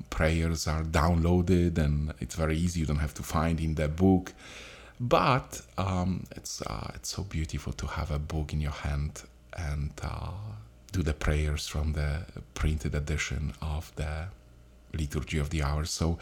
prayers 0.09 0.67
are 0.67 0.83
downloaded, 0.83 1.77
and 1.77 2.13
it's 2.19 2.35
very 2.35 2.57
easy. 2.57 2.81
You 2.81 2.85
don't 2.85 2.97
have 2.97 3.13
to 3.15 3.23
find 3.23 3.59
in 3.59 3.75
the 3.75 3.87
book. 3.87 4.33
But 4.99 5.61
um, 5.77 6.25
it's 6.35 6.61
uh, 6.61 6.91
it's 6.95 7.09
so 7.09 7.23
beautiful 7.23 7.73
to 7.73 7.87
have 7.87 8.11
a 8.11 8.19
book 8.19 8.53
in 8.53 8.61
your 8.61 8.71
hand 8.71 9.23
and 9.57 9.91
uh, 10.01 10.31
do 10.91 11.01
the 11.03 11.13
prayers 11.13 11.67
from 11.67 11.93
the 11.93 12.21
printed 12.53 12.95
edition 12.95 13.53
of 13.61 13.91
the 13.95 14.27
Liturgy 14.93 15.39
of 15.39 15.49
the 15.49 15.63
Hours. 15.63 15.89
So, 15.89 16.19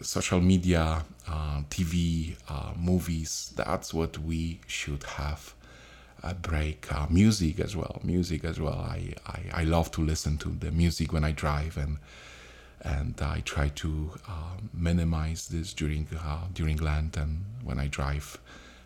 social 0.00 0.40
media, 0.40 1.04
uh, 1.28 1.60
TV, 1.70 2.36
uh, 2.48 2.72
movies, 2.76 3.52
that's 3.56 3.92
what 3.92 4.18
we 4.18 4.60
should 4.66 5.04
have 5.04 5.54
a 6.22 6.34
break. 6.34 6.90
Uh, 6.92 7.06
music 7.10 7.60
as 7.60 7.76
well, 7.76 8.00
music 8.02 8.44
as 8.44 8.60
well. 8.60 8.78
I, 8.78 9.14
I, 9.26 9.60
I, 9.60 9.64
love 9.64 9.90
to 9.92 10.00
listen 10.00 10.38
to 10.38 10.48
the 10.48 10.70
music 10.70 11.12
when 11.12 11.24
I 11.24 11.32
drive 11.32 11.76
and 11.76 11.98
and 12.84 13.20
I 13.22 13.40
try 13.44 13.68
to 13.68 14.10
uh, 14.28 14.56
minimize 14.74 15.48
this 15.48 15.72
during 15.72 16.08
uh, 16.18 16.46
during 16.52 16.78
Lent 16.78 17.16
and 17.16 17.44
when 17.62 17.78
I 17.78 17.88
drive. 17.88 18.38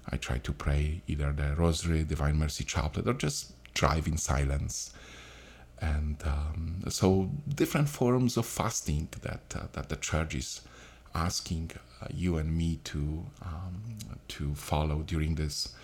I 0.09 0.17
try 0.17 0.39
to 0.39 0.53
pray 0.53 1.03
either 1.09 1.33
the 1.33 1.55
Rosary, 1.57 2.05
Divine 2.05 2.37
Mercy 2.37 2.65
Chaplet, 2.65 3.07
or 3.09 3.15
just 3.15 3.53
drive 3.75 4.07
in 4.07 4.17
silence. 4.19 4.93
And 5.81 6.23
um, 6.25 6.85
so, 6.89 7.31
different 7.49 7.89
forms 7.89 8.37
of 8.37 8.47
fasting 8.47 9.09
that 9.23 9.55
uh, 9.55 9.67
that 9.73 9.89
the 9.89 9.97
church 9.97 10.35
is 10.35 10.61
asking 11.17 11.71
uh, 12.03 12.07
you 12.13 12.37
and 12.37 12.57
me 12.57 12.79
to 12.85 13.27
um, 13.43 13.83
to 14.29 14.55
follow 14.55 14.99
during 15.03 15.35
this 15.35 15.75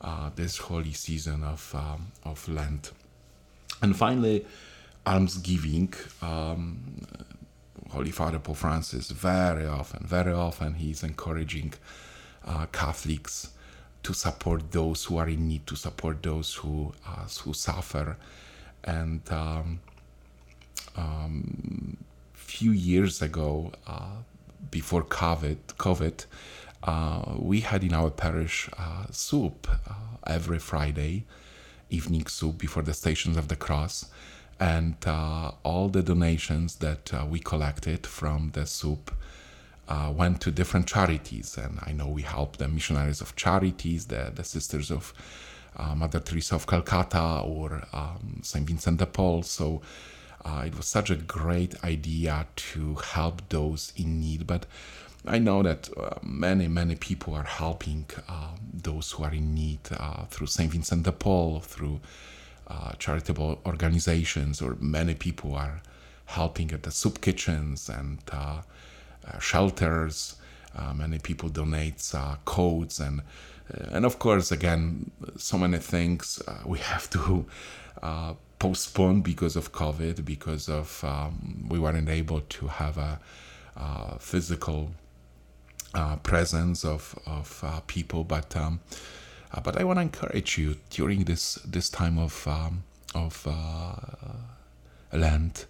uh, 0.00 0.30
this 0.36 0.58
holy 0.58 0.92
season 0.92 1.42
of 1.42 1.74
um, 1.74 2.12
of 2.24 2.48
Lent. 2.48 2.92
And 3.82 3.96
finally, 3.96 4.46
almsgiving. 5.06 5.92
Um, 6.22 7.06
Holy 7.90 8.10
Father 8.10 8.38
Pope 8.38 8.56
Francis 8.56 9.10
very 9.10 9.64
often, 9.66 10.06
very 10.06 10.32
often, 10.32 10.74
he's 10.74 11.02
encouraging 11.02 11.72
uh, 12.44 12.66
Catholics 12.66 13.52
to 14.02 14.12
support 14.12 14.70
those 14.72 15.04
who 15.04 15.16
are 15.16 15.28
in 15.28 15.48
need, 15.48 15.66
to 15.66 15.76
support 15.76 16.22
those 16.22 16.54
who 16.54 16.92
uh, 17.06 17.26
who 17.42 17.54
suffer, 17.54 18.16
and 18.84 19.22
um, 19.30 19.80
um, 20.96 21.96
few 22.34 22.72
years 22.72 23.22
ago, 23.22 23.72
uh, 23.86 24.16
before 24.70 25.02
COVID, 25.02 25.56
COVID, 25.78 26.26
uh, 26.82 27.34
we 27.38 27.60
had 27.60 27.82
in 27.82 27.92
our 27.92 28.10
parish 28.10 28.68
uh, 28.78 29.06
soup 29.10 29.68
uh, 29.88 29.94
every 30.26 30.58
Friday, 30.58 31.24
evening 31.90 32.26
soup 32.26 32.58
before 32.58 32.82
the 32.82 32.94
Stations 32.94 33.36
of 33.36 33.48
the 33.48 33.56
Cross, 33.56 34.10
and 34.60 34.96
uh, 35.06 35.52
all 35.64 35.88
the 35.88 36.02
donations 36.02 36.76
that 36.76 37.12
uh, 37.12 37.26
we 37.28 37.40
collected 37.40 38.06
from 38.06 38.50
the 38.52 38.66
soup. 38.66 39.10
went 40.14 40.40
to 40.40 40.50
different 40.50 40.86
charities, 40.86 41.56
and 41.56 41.78
I 41.88 41.92
know 41.92 42.08
we 42.08 42.22
helped 42.22 42.58
the 42.58 42.68
missionaries 42.68 43.20
of 43.22 43.34
charities, 43.36 44.06
the, 44.06 44.30
the 44.34 44.44
sisters 44.44 44.90
of 44.90 45.14
Mother 45.96 46.20
Teresa 46.20 46.56
of 46.56 46.66
Calcutta, 46.66 47.40
or 47.40 47.68
um, 47.92 48.40
Saint 48.42 48.66
Vincent 48.66 48.98
de 48.98 49.06
Paul. 49.06 49.42
So 49.44 49.80
uh, 50.48 50.62
it 50.62 50.76
was 50.76 50.86
such 50.86 51.10
a 51.10 51.16
great 51.16 51.74
idea 51.84 52.46
to 52.56 52.94
help 52.94 53.46
those 53.50 53.92
in 53.96 54.20
need, 54.20 54.46
but 54.46 54.64
I 55.26 55.38
know 55.38 55.62
that 55.62 55.90
uh, 55.96 56.14
many, 56.22 56.68
many 56.68 56.96
people 56.96 57.34
are 57.34 57.42
helping 57.44 58.06
uh, 58.28 58.52
those 58.72 59.12
who 59.12 59.24
are 59.24 59.32
in 59.32 59.54
need 59.54 59.80
uh, 59.92 60.24
through 60.26 60.46
St. 60.46 60.70
Vincent 60.72 61.02
de 61.02 61.12
Paul, 61.12 61.60
through 61.60 62.00
uh, 62.66 62.92
charitable 62.98 63.60
organizations, 63.66 64.62
or 64.62 64.76
many 64.80 65.14
people 65.14 65.54
are 65.54 65.82
helping 66.26 66.72
at 66.72 66.82
the 66.82 66.90
soup 66.90 67.20
kitchens 67.20 67.88
and 67.88 68.18
uh, 68.32 68.62
shelters. 69.40 70.36
many 70.94 71.18
people 71.18 71.48
donate 71.48 72.00
coats 72.44 73.00
and 73.00 73.20
and 73.94 74.06
of 74.06 74.14
course 74.18 74.52
again 74.58 75.10
so 75.36 75.58
many 75.58 75.78
things 75.78 76.40
we 76.64 76.78
have 76.92 77.06
to 77.10 77.44
postponed 78.58 79.24
because 79.24 79.56
of 79.56 79.72
COVID, 79.72 80.24
because 80.24 80.68
of 80.68 81.02
um, 81.04 81.66
we 81.68 81.78
weren't 81.78 82.08
able 82.08 82.40
to 82.40 82.66
have 82.66 82.98
a, 82.98 83.20
a 83.76 84.18
physical 84.18 84.92
uh, 85.94 86.16
presence 86.16 86.84
of 86.84 87.18
of 87.26 87.60
uh, 87.64 87.80
people. 87.86 88.24
But 88.24 88.56
um, 88.56 88.80
uh, 89.52 89.60
but 89.60 89.80
I 89.80 89.84
want 89.84 89.98
to 89.98 90.02
encourage 90.02 90.58
you 90.58 90.76
during 90.90 91.24
this 91.24 91.54
this 91.64 91.88
time 91.88 92.18
of 92.18 92.46
um, 92.46 92.84
of 93.14 93.46
uh, 93.46 93.94
Lent, 95.12 95.66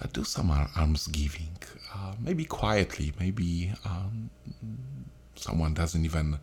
uh, 0.00 0.06
do 0.12 0.24
some 0.24 0.50
alms 0.50 1.06
giving, 1.08 1.56
uh, 1.94 2.14
maybe 2.20 2.44
quietly, 2.44 3.12
maybe 3.20 3.72
um, 3.84 4.30
someone 5.34 5.74
doesn't 5.74 6.04
even 6.04 6.38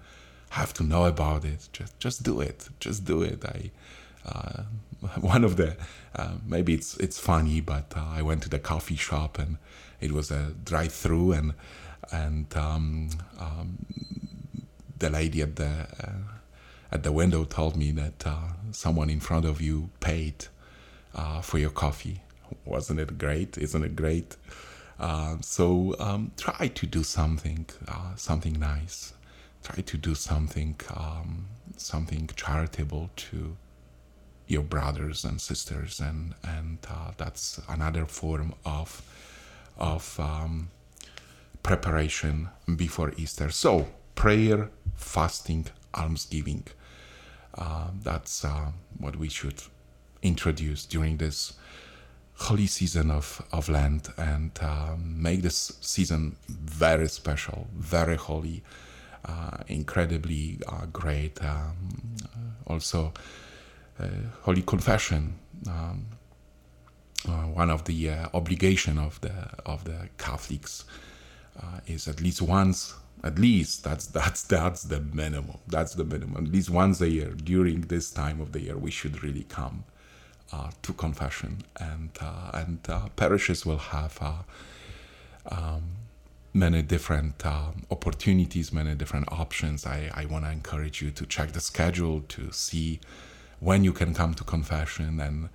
have 0.50 0.74
to 0.74 0.84
know 0.84 1.06
about 1.06 1.46
it. 1.46 1.70
Just 1.74 2.00
just 2.00 2.24
do 2.24 2.42
it. 2.42 2.70
Just 2.80 3.06
do 3.06 3.24
it. 3.24 3.44
I 3.46 3.72
uh, 4.26 4.64
one 5.20 5.44
of 5.44 5.58
the 5.58 5.76
uh, 6.16 6.34
maybe 6.46 6.74
it's 6.74 6.96
it's 6.98 7.20
funny, 7.20 7.62
but 7.62 7.94
uh, 7.96 8.06
I 8.12 8.22
went 8.22 8.44
to 8.44 8.50
the 8.50 8.60
coffee 8.60 8.96
shop 8.96 9.40
and 9.40 9.58
it 10.00 10.12
was 10.12 10.32
a 10.32 10.54
drive-through 10.64 11.34
and 11.34 11.54
and 12.12 12.56
um, 12.56 13.10
um, 13.40 13.86
the 15.00 15.10
lady 15.10 15.42
at 15.42 15.56
the 15.56 15.88
uh, 16.00 16.12
at 16.92 17.04
the 17.04 17.12
window 17.12 17.44
told 17.44 17.76
me 17.76 17.92
that 17.92 18.26
uh, 18.26 18.54
someone 18.72 19.10
in 19.10 19.20
front 19.20 19.46
of 19.46 19.62
you 19.62 19.90
paid 20.00 20.46
uh, 21.16 21.42
for 21.42 21.58
your 21.58 21.72
coffee. 21.72 22.22
Wasn't 22.66 23.00
it 23.00 23.18
great? 23.18 23.58
Isn't 23.58 23.84
it 23.84 23.96
great? 23.96 24.38
so 25.42 25.96
um, 26.00 26.32
try 26.38 26.68
to 26.68 26.86
do 26.86 27.04
something 27.04 27.68
something 28.16 28.54
nice. 28.54 29.14
Try 29.64 29.82
to 29.82 29.98
do 29.98 30.14
something 30.16 30.80
um, 30.96 31.48
something 31.78 32.30
charitable 32.36 33.10
to 33.16 33.58
your 34.48 34.64
brothers 34.64 35.24
and 35.24 35.40
sisters, 35.42 36.00
and 36.00 36.34
and 36.44 36.78
uh, 36.90 37.12
that's 37.18 37.62
another 37.70 38.06
form 38.06 38.54
of 38.66 39.02
of 39.78 40.20
um, 40.20 40.70
preparation 41.64 42.50
before 42.76 43.14
Easter. 43.18 43.50
So 43.50 43.88
prayer, 44.16 44.70
fasting, 44.96 45.68
almsgiving. 45.94 46.66
Uh, 47.56 47.88
that's 48.02 48.44
uh, 48.44 48.72
what 48.98 49.16
we 49.16 49.30
should 49.30 49.62
introduce 50.22 50.86
during 50.86 51.18
this 51.18 51.54
holy 52.36 52.68
season 52.68 53.12
of, 53.12 53.46
of 53.52 53.70
Lent 53.70 54.10
and 54.18 54.52
uh, 54.62 54.96
make 54.98 55.42
this 55.44 55.78
season 55.82 56.36
very 56.50 57.08
special, 57.08 57.68
very 57.76 58.16
holy, 58.16 58.64
uh, 59.26 59.58
incredibly 59.68 60.60
uh, 60.68 60.86
great. 60.92 61.42
Um, 61.44 62.16
also, 62.66 63.14
Holy 64.42 64.62
Confession. 64.62 65.36
Um, 65.68 66.08
uh, 67.28 67.48
one 67.48 67.70
of 67.70 67.86
the 67.86 68.10
uh, 68.10 68.28
obligation 68.34 68.98
of 68.98 69.22
the 69.22 69.32
of 69.66 69.86
the 69.86 70.10
Catholics 70.18 70.84
is 71.88 72.08
at 72.08 72.20
least 72.20 72.42
once 72.42 72.96
at 73.24 73.40
least 73.40 73.84
that's 73.84 74.08
that's 74.08 74.44
that's 74.44 74.84
the 74.84 75.00
minimum 75.00 75.58
that's 75.68 75.94
the 75.96 76.04
minimum 76.04 76.46
at 76.46 76.52
least 76.52 76.70
once 76.70 77.00
a 77.02 77.10
year 77.10 77.30
during 77.30 77.82
this 77.82 78.12
time 78.12 78.42
of 78.42 78.52
the 78.52 78.62
year 78.62 78.78
we 78.78 78.92
should 78.92 79.24
really 79.24 79.44
come 79.44 79.84
uh, 80.52 80.70
to 80.82 80.94
confession 80.94 81.64
and 81.80 82.10
uh, 82.20 82.52
and 82.54 82.80
uh, 82.90 83.08
parishes 83.16 83.66
will 83.66 83.78
have 83.78 84.44
um, 85.50 85.84
many 86.54 86.82
different 86.82 87.46
opportunities 87.90 88.74
many 88.74 88.94
different 88.94 89.32
options 89.32 89.86
i, 89.86 90.12
I 90.14 90.26
want 90.26 90.46
to 90.46 90.52
encourage 90.52 91.02
you 91.02 91.10
to 91.12 91.26
check 91.26 91.54
the 91.54 91.62
schedule 91.62 92.22
to 92.28 92.52
see 92.52 93.00
when 93.64 93.84
you 93.84 93.94
can 93.94 94.14
come 94.14 94.34
to 94.34 94.44
confession. 94.44 95.20
And 95.20 95.50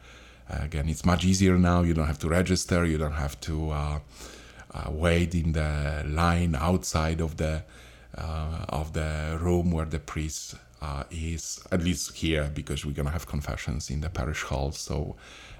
uh, 0.50 0.64
again, 0.64 0.88
it's 0.88 1.04
much 1.04 1.24
easier 1.24 1.58
now. 1.58 1.82
You 1.82 1.94
don't 1.94 2.06
have 2.06 2.18
to 2.20 2.28
register. 2.28 2.84
You 2.84 2.98
don't 2.98 3.12
have 3.12 3.38
to 3.42 3.70
uh, 3.70 3.98
uh, 4.72 4.90
wait 4.90 5.34
in 5.34 5.52
the 5.52 6.04
line 6.06 6.54
outside 6.54 7.20
of 7.20 7.36
the 7.36 7.62
uh, 8.16 8.64
of 8.70 8.94
the 8.94 9.38
room 9.40 9.70
where 9.70 9.84
the 9.84 9.98
priest 9.98 10.54
uh, 10.80 11.04
is. 11.10 11.60
At 11.70 11.84
least 11.84 12.16
here, 12.16 12.50
because 12.52 12.84
we're 12.84 12.92
gonna 12.92 13.10
have 13.10 13.26
confessions 13.26 13.90
in 13.90 14.00
the 14.00 14.08
parish 14.08 14.42
hall, 14.42 14.72
so 14.72 15.16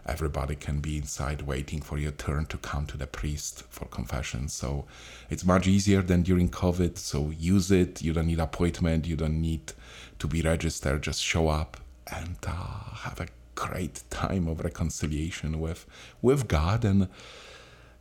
everybody 0.07 0.55
can 0.55 0.81
be 0.81 0.97
inside 0.97 1.43
waiting 1.43 1.83
for 1.83 1.99
your 1.99 2.13
turn 2.13 2.47
to 2.47 2.57
come 2.57 2.87
to 2.87 2.97
the 2.97 3.07
priest 3.07 3.65
for 3.69 3.85
confession. 3.87 4.49
So 4.49 4.87
it's 5.29 5.45
much 5.45 5.67
easier 5.67 6.01
than 6.01 6.23
during 6.23 6.49
COVID. 6.49 6.97
So 6.97 7.31
use 7.31 7.71
it. 7.71 8.01
You 8.01 8.15
don't 8.15 8.27
need 8.27 8.41
appointment. 8.41 9.07
You 9.07 9.17
don't 9.17 9.41
need 9.43 9.73
to 10.19 10.27
be 10.27 10.41
registered. 10.41 11.03
Just 11.03 11.23
show 11.23 11.49
up 11.49 11.77
and 12.11 12.37
uh, 12.47 12.94
have 13.05 13.21
a 13.21 13.27
great 13.55 14.03
time 14.11 14.47
of 14.47 14.61
reconciliation 14.61 15.59
with 15.61 15.85
with 16.23 16.49
God 16.49 16.85
and 16.85 17.09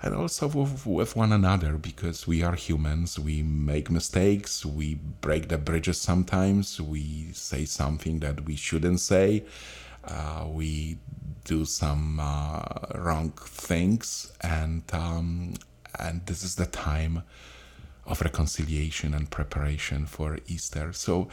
and 0.01 0.13
also 0.13 0.47
with, 0.47 0.85
with 0.85 1.15
one 1.15 1.31
another 1.31 1.73
because 1.73 2.27
we 2.27 2.43
are 2.43 2.53
humans. 2.53 3.17
We 3.17 3.41
make 3.41 3.89
mistakes. 3.89 4.63
We 4.63 4.95
break 4.95 5.49
the 5.49 5.57
bridges 5.57 5.97
sometimes. 5.97 6.79
We 6.79 7.31
say 7.33 7.65
something 7.65 8.19
that 8.19 8.45
we 8.45 8.55
shouldn't 8.55 8.99
say. 8.99 9.43
Uh, 10.03 10.45
we 10.47 10.99
do 11.45 11.65
some 11.65 12.19
uh, 12.19 12.61
wrong 12.95 13.31
things 13.31 14.31
and 14.41 14.83
um, 14.93 15.53
and 15.99 16.25
this 16.27 16.43
is 16.43 16.55
the 16.55 16.67
time 16.67 17.23
of 18.05 18.21
reconciliation 18.21 19.13
and 19.13 19.29
preparation 19.29 20.05
for 20.05 20.37
Easter. 20.47 20.93
So 20.93 21.27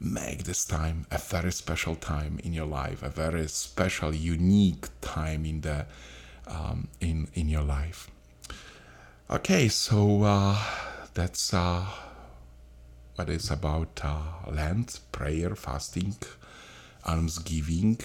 make 0.00 0.44
this 0.44 0.64
time 0.64 1.06
a 1.10 1.18
very 1.18 1.52
special 1.52 1.96
time 1.96 2.38
in 2.44 2.52
your 2.52 2.66
life, 2.66 3.02
a 3.02 3.08
very 3.08 3.48
special, 3.48 4.14
unique 4.14 4.86
time 5.00 5.44
in 5.44 5.60
the 5.62 5.86
um, 6.46 6.88
in 7.00 7.28
in 7.34 7.48
your 7.48 7.62
life. 7.62 8.10
Okay, 9.30 9.68
so 9.68 10.22
uh, 10.22 10.56
that's 11.14 11.52
uh, 11.52 11.84
what 13.16 13.28
is 13.28 13.50
about 13.50 14.00
uh, 14.02 14.50
Lent, 14.50 15.00
prayer, 15.12 15.54
fasting, 15.54 16.16
almsgiving, 17.04 17.98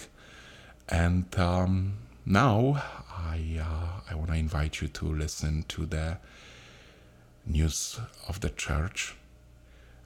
and 0.89 1.25
um, 1.37 1.93
now 2.25 2.83
I 3.09 3.59
uh, 3.61 4.01
I 4.09 4.15
want 4.15 4.29
to 4.29 4.35
invite 4.35 4.81
you 4.81 4.87
to 4.87 5.05
listen 5.05 5.63
to 5.69 5.85
the 5.85 6.17
news 7.45 7.99
of 8.27 8.39
the 8.39 8.49
church. 8.49 9.15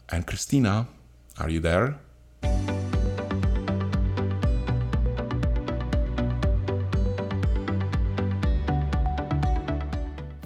And 0.10 0.26
Christina, 0.26 0.88
are 1.39 1.50
you 1.50 1.60
there? 1.60 2.00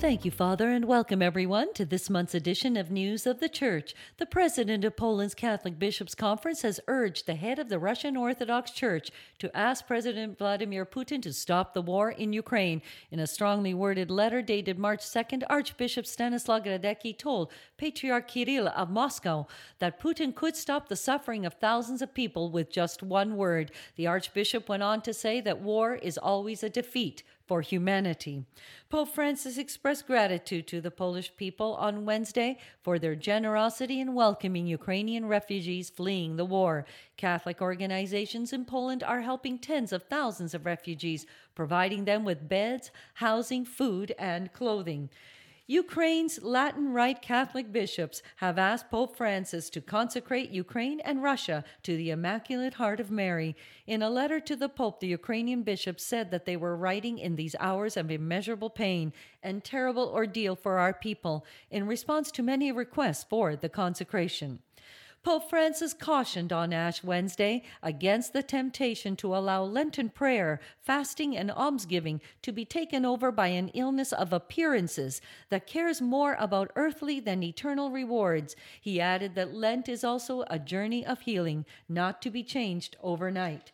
Thank 0.01 0.25
you, 0.25 0.31
Father, 0.31 0.71
and 0.71 0.85
welcome 0.85 1.21
everyone 1.21 1.75
to 1.75 1.85
this 1.85 2.09
month's 2.09 2.33
edition 2.33 2.75
of 2.75 2.89
News 2.89 3.27
of 3.27 3.39
the 3.39 3.47
Church. 3.47 3.93
The 4.17 4.25
president 4.25 4.83
of 4.83 4.97
Poland's 4.97 5.35
Catholic 5.35 5.77
Bishops' 5.77 6.15
Conference 6.15 6.63
has 6.63 6.79
urged 6.87 7.27
the 7.27 7.35
head 7.35 7.59
of 7.59 7.69
the 7.69 7.77
Russian 7.77 8.17
Orthodox 8.17 8.71
Church 8.71 9.11
to 9.37 9.55
ask 9.55 9.85
President 9.85 10.39
Vladimir 10.39 10.87
Putin 10.87 11.21
to 11.21 11.31
stop 11.31 11.75
the 11.75 11.83
war 11.83 12.09
in 12.09 12.33
Ukraine. 12.33 12.81
In 13.11 13.19
a 13.19 13.27
strongly 13.27 13.75
worded 13.75 14.09
letter 14.09 14.41
dated 14.41 14.79
March 14.79 15.01
2nd, 15.01 15.43
Archbishop 15.51 16.07
Stanislaw 16.07 16.61
Gadecki 16.61 17.15
told 17.15 17.51
Patriarch 17.77 18.27
Kirill 18.27 18.69
of 18.69 18.89
Moscow 18.89 19.45
that 19.77 20.01
Putin 20.01 20.33
could 20.33 20.55
stop 20.55 20.89
the 20.89 20.95
suffering 20.95 21.45
of 21.45 21.53
thousands 21.53 22.01
of 22.01 22.15
people 22.15 22.49
with 22.49 22.71
just 22.71 23.03
one 23.03 23.37
word. 23.37 23.71
The 23.97 24.07
Archbishop 24.07 24.67
went 24.67 24.81
on 24.81 25.03
to 25.03 25.13
say 25.13 25.41
that 25.41 25.61
war 25.61 25.93
is 25.93 26.17
always 26.17 26.63
a 26.63 26.69
defeat 26.71 27.21
for 27.51 27.59
humanity. 27.59 28.45
Pope 28.89 29.09
Francis 29.09 29.57
expressed 29.57 30.07
gratitude 30.07 30.65
to 30.67 30.79
the 30.79 30.89
Polish 30.89 31.35
people 31.35 31.75
on 31.75 32.05
Wednesday 32.05 32.57
for 32.81 32.97
their 32.97 33.13
generosity 33.13 33.99
in 33.99 34.13
welcoming 34.13 34.65
Ukrainian 34.65 35.25
refugees 35.25 35.89
fleeing 35.89 36.37
the 36.37 36.45
war. 36.45 36.85
Catholic 37.17 37.61
organizations 37.61 38.53
in 38.53 38.63
Poland 38.63 39.03
are 39.03 39.19
helping 39.19 39.59
tens 39.59 39.91
of 39.91 40.03
thousands 40.03 40.53
of 40.53 40.65
refugees, 40.65 41.25
providing 41.53 42.05
them 42.05 42.23
with 42.23 42.47
beds, 42.47 42.89
housing, 43.15 43.65
food, 43.65 44.15
and 44.17 44.53
clothing. 44.53 45.09
Ukraine's 45.71 46.43
Latin 46.43 46.91
Rite 46.91 47.21
Catholic 47.21 47.71
bishops 47.71 48.21
have 48.36 48.60
asked 48.60 48.91
Pope 48.91 49.15
Francis 49.15 49.69
to 49.69 49.79
consecrate 49.79 50.49
Ukraine 50.49 50.99
and 50.99 51.23
Russia 51.23 51.63
to 51.84 51.95
the 51.95 52.10
Immaculate 52.10 52.73
Heart 52.73 52.99
of 52.99 53.10
Mary. 53.10 53.55
In 53.88 54.01
a 54.01 54.10
letter 54.10 54.41
to 54.41 54.57
the 54.57 54.67
Pope, 54.67 54.99
the 54.99 55.07
Ukrainian 55.07 55.63
bishops 55.63 56.03
said 56.03 56.29
that 56.29 56.43
they 56.43 56.57
were 56.57 56.75
writing 56.75 57.17
in 57.19 57.38
these 57.38 57.55
hours 57.57 57.95
of 57.95 58.12
immeasurable 58.12 58.69
pain 58.69 59.13
and 59.41 59.63
terrible 59.63 60.10
ordeal 60.10 60.57
for 60.57 60.77
our 60.77 60.91
people 60.93 61.45
in 61.69 61.88
response 61.88 62.31
to 62.31 62.43
many 62.43 62.73
requests 62.73 63.23
for 63.23 63.55
the 63.55 63.69
consecration. 63.69 64.60
Pope 65.23 65.51
Francis 65.51 65.93
cautioned 65.93 66.51
on 66.51 66.73
Ash 66.73 67.03
Wednesday 67.03 67.62
against 67.84 68.34
the 68.34 68.41
temptation 68.41 69.15
to 69.17 69.36
allow 69.36 69.63
Lenten 69.63 70.10
prayer, 70.10 70.60
fasting, 70.81 71.38
and 71.38 71.51
almsgiving 71.51 72.19
to 72.41 72.51
be 72.51 72.65
taken 72.65 73.05
over 73.05 73.31
by 73.31 73.47
an 73.47 73.67
illness 73.75 74.12
of 74.12 74.34
appearances 74.34 75.21
that 75.49 75.67
cares 75.67 76.01
more 76.01 76.36
about 76.39 76.71
earthly 76.75 77.19
than 77.19 77.43
eternal 77.43 77.91
rewards. 77.91 78.55
He 78.81 78.99
added 78.99 79.36
that 79.36 79.53
Lent 79.53 79.88
is 79.88 80.03
also 80.03 80.43
a 80.49 80.57
journey 80.57 81.05
of 81.05 81.21
healing, 81.21 81.65
not 81.88 82.23
to 82.23 82.31
be 82.31 82.41
changed 82.41 82.97
overnight. 83.03 83.71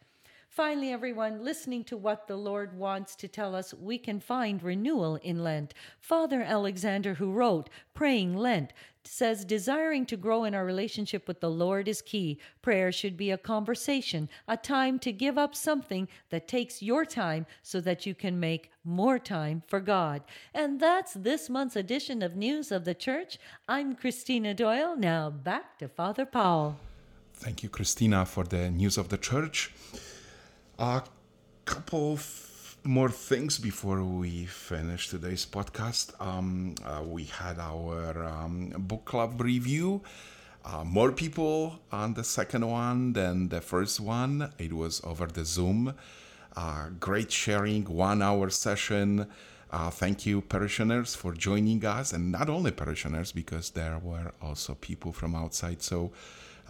Finally, 0.57 0.91
everyone, 0.91 1.45
listening 1.45 1.83
to 1.83 1.95
what 1.95 2.25
the 2.25 2.35
Lord 2.35 2.75
wants 2.75 3.15
to 3.17 3.27
tell 3.27 3.53
us, 3.53 3.75
we 3.75 3.99
can 3.99 4.19
find 4.19 4.63
renewal 4.63 5.17
in 5.17 5.43
Lent. 5.43 5.75
Father 5.99 6.41
Alexander, 6.41 7.13
who 7.13 7.31
wrote 7.31 7.69
Praying 7.93 8.35
Lent, 8.35 8.73
says 9.03 9.45
desiring 9.45 10.03
to 10.07 10.17
grow 10.17 10.45
in 10.45 10.55
our 10.55 10.65
relationship 10.65 11.27
with 11.27 11.41
the 11.41 11.49
Lord 11.51 11.87
is 11.87 12.01
key. 12.01 12.39
Prayer 12.63 12.91
should 12.91 13.15
be 13.15 13.29
a 13.29 13.37
conversation, 13.37 14.29
a 14.47 14.57
time 14.57 14.97
to 14.97 15.11
give 15.11 15.37
up 15.37 15.53
something 15.53 16.07
that 16.31 16.47
takes 16.47 16.81
your 16.81 17.05
time 17.05 17.45
so 17.61 17.79
that 17.79 18.07
you 18.07 18.15
can 18.15 18.39
make 18.39 18.71
more 18.83 19.19
time 19.19 19.61
for 19.67 19.79
God. 19.79 20.23
And 20.55 20.79
that's 20.79 21.13
this 21.13 21.51
month's 21.51 21.75
edition 21.75 22.23
of 22.23 22.35
News 22.35 22.71
of 22.71 22.83
the 22.83 22.95
Church. 22.95 23.37
I'm 23.69 23.93
Christina 23.93 24.55
Doyle. 24.55 24.97
Now 24.97 25.29
back 25.29 25.77
to 25.77 25.87
Father 25.87 26.25
Paul. 26.25 26.77
Thank 27.35 27.61
you, 27.61 27.69
Christina, 27.69 28.25
for 28.25 28.43
the 28.43 28.71
news 28.71 28.97
of 28.97 29.09
the 29.09 29.19
church. 29.19 29.71
A 30.79 31.01
couple 31.65 32.19
more 32.83 33.09
things 33.09 33.57
before 33.57 34.03
we 34.03 34.45
finish 34.45 35.09
today's 35.09 35.43
podcast. 35.43 36.13
Um, 36.21 36.75
uh, 36.85 37.01
we 37.01 37.23
had 37.23 37.57
our 37.57 38.23
um, 38.23 38.75
book 38.77 39.03
club 39.05 39.41
review. 39.41 40.01
Uh, 40.63 40.83
more 40.83 41.11
people 41.11 41.79
on 41.91 42.13
the 42.13 42.23
second 42.23 42.67
one 42.67 43.13
than 43.13 43.49
the 43.49 43.59
first 43.59 43.99
one. 43.99 44.53
It 44.59 44.71
was 44.71 45.01
over 45.03 45.25
the 45.25 45.45
Zoom. 45.45 45.95
Uh, 46.55 46.89
great 46.99 47.31
sharing, 47.31 47.85
one 47.85 48.21
hour 48.21 48.51
session. 48.51 49.25
Uh, 49.71 49.89
thank 49.89 50.27
you, 50.27 50.41
parishioners, 50.41 51.15
for 51.15 51.33
joining 51.33 51.83
us, 51.85 52.13
and 52.13 52.31
not 52.31 52.49
only 52.49 52.69
parishioners, 52.71 53.31
because 53.31 53.71
there 53.71 53.97
were 53.97 54.31
also 54.43 54.75
people 54.75 55.11
from 55.11 55.33
outside. 55.33 55.81
So, 55.81 56.11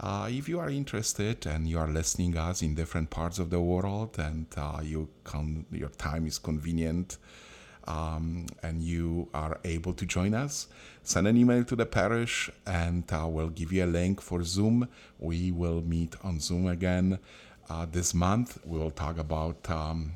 uh, 0.00 0.28
if 0.30 0.48
you 0.48 0.60
are 0.60 0.70
interested 0.70 1.44
and 1.46 1.68
you 1.68 1.78
are 1.78 1.88
listening 1.88 2.36
us 2.36 2.62
in 2.62 2.74
different 2.74 3.10
parts 3.10 3.38
of 3.38 3.50
the 3.50 3.60
world 3.60 4.16
and 4.18 4.46
uh, 4.56 4.80
you 4.82 5.08
can, 5.24 5.66
your 5.72 5.88
time 5.88 6.26
is 6.26 6.38
convenient 6.38 7.18
um, 7.88 8.46
and 8.62 8.82
you 8.82 9.28
are 9.34 9.58
able 9.64 9.92
to 9.94 10.06
join 10.06 10.34
us, 10.34 10.68
send 11.02 11.26
an 11.26 11.36
email 11.36 11.64
to 11.64 11.74
the 11.74 11.86
parish 11.86 12.48
and 12.66 13.04
uh, 13.12 13.26
we'll 13.26 13.48
give 13.48 13.72
you 13.72 13.84
a 13.84 13.86
link 13.86 14.20
for 14.20 14.44
Zoom. 14.44 14.88
We 15.18 15.50
will 15.50 15.80
meet 15.80 16.14
on 16.22 16.38
Zoom 16.38 16.68
again 16.68 17.18
uh, 17.68 17.86
this 17.90 18.14
month. 18.14 18.58
We 18.64 18.78
will 18.78 18.92
talk 18.92 19.18
about 19.18 19.68
um, 19.68 20.12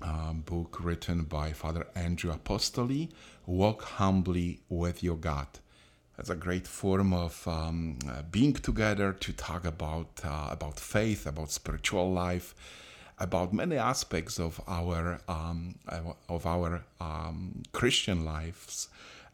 a 0.00 0.32
book 0.32 0.78
written 0.80 1.24
by 1.24 1.52
Father 1.52 1.86
Andrew 1.94 2.32
Apostoli, 2.32 3.10
Walk 3.44 3.82
Humbly 3.82 4.60
with 4.70 5.02
Your 5.02 5.16
God 5.16 5.48
as 6.18 6.30
a 6.30 6.34
great 6.36 6.66
form 6.66 7.12
of 7.12 7.46
um, 7.48 7.98
uh, 8.08 8.22
being 8.30 8.52
together 8.52 9.12
to 9.12 9.32
talk 9.32 9.64
about 9.64 10.20
uh, 10.24 10.48
about 10.50 10.78
faith, 10.78 11.26
about 11.26 11.50
spiritual 11.50 12.12
life, 12.12 12.54
about 13.18 13.52
many 13.52 13.76
aspects 13.76 14.38
of 14.38 14.60
our 14.68 15.20
um, 15.28 15.76
of 16.28 16.46
our 16.46 16.84
um, 17.00 17.62
Christian 17.72 18.24
lives, 18.24 18.88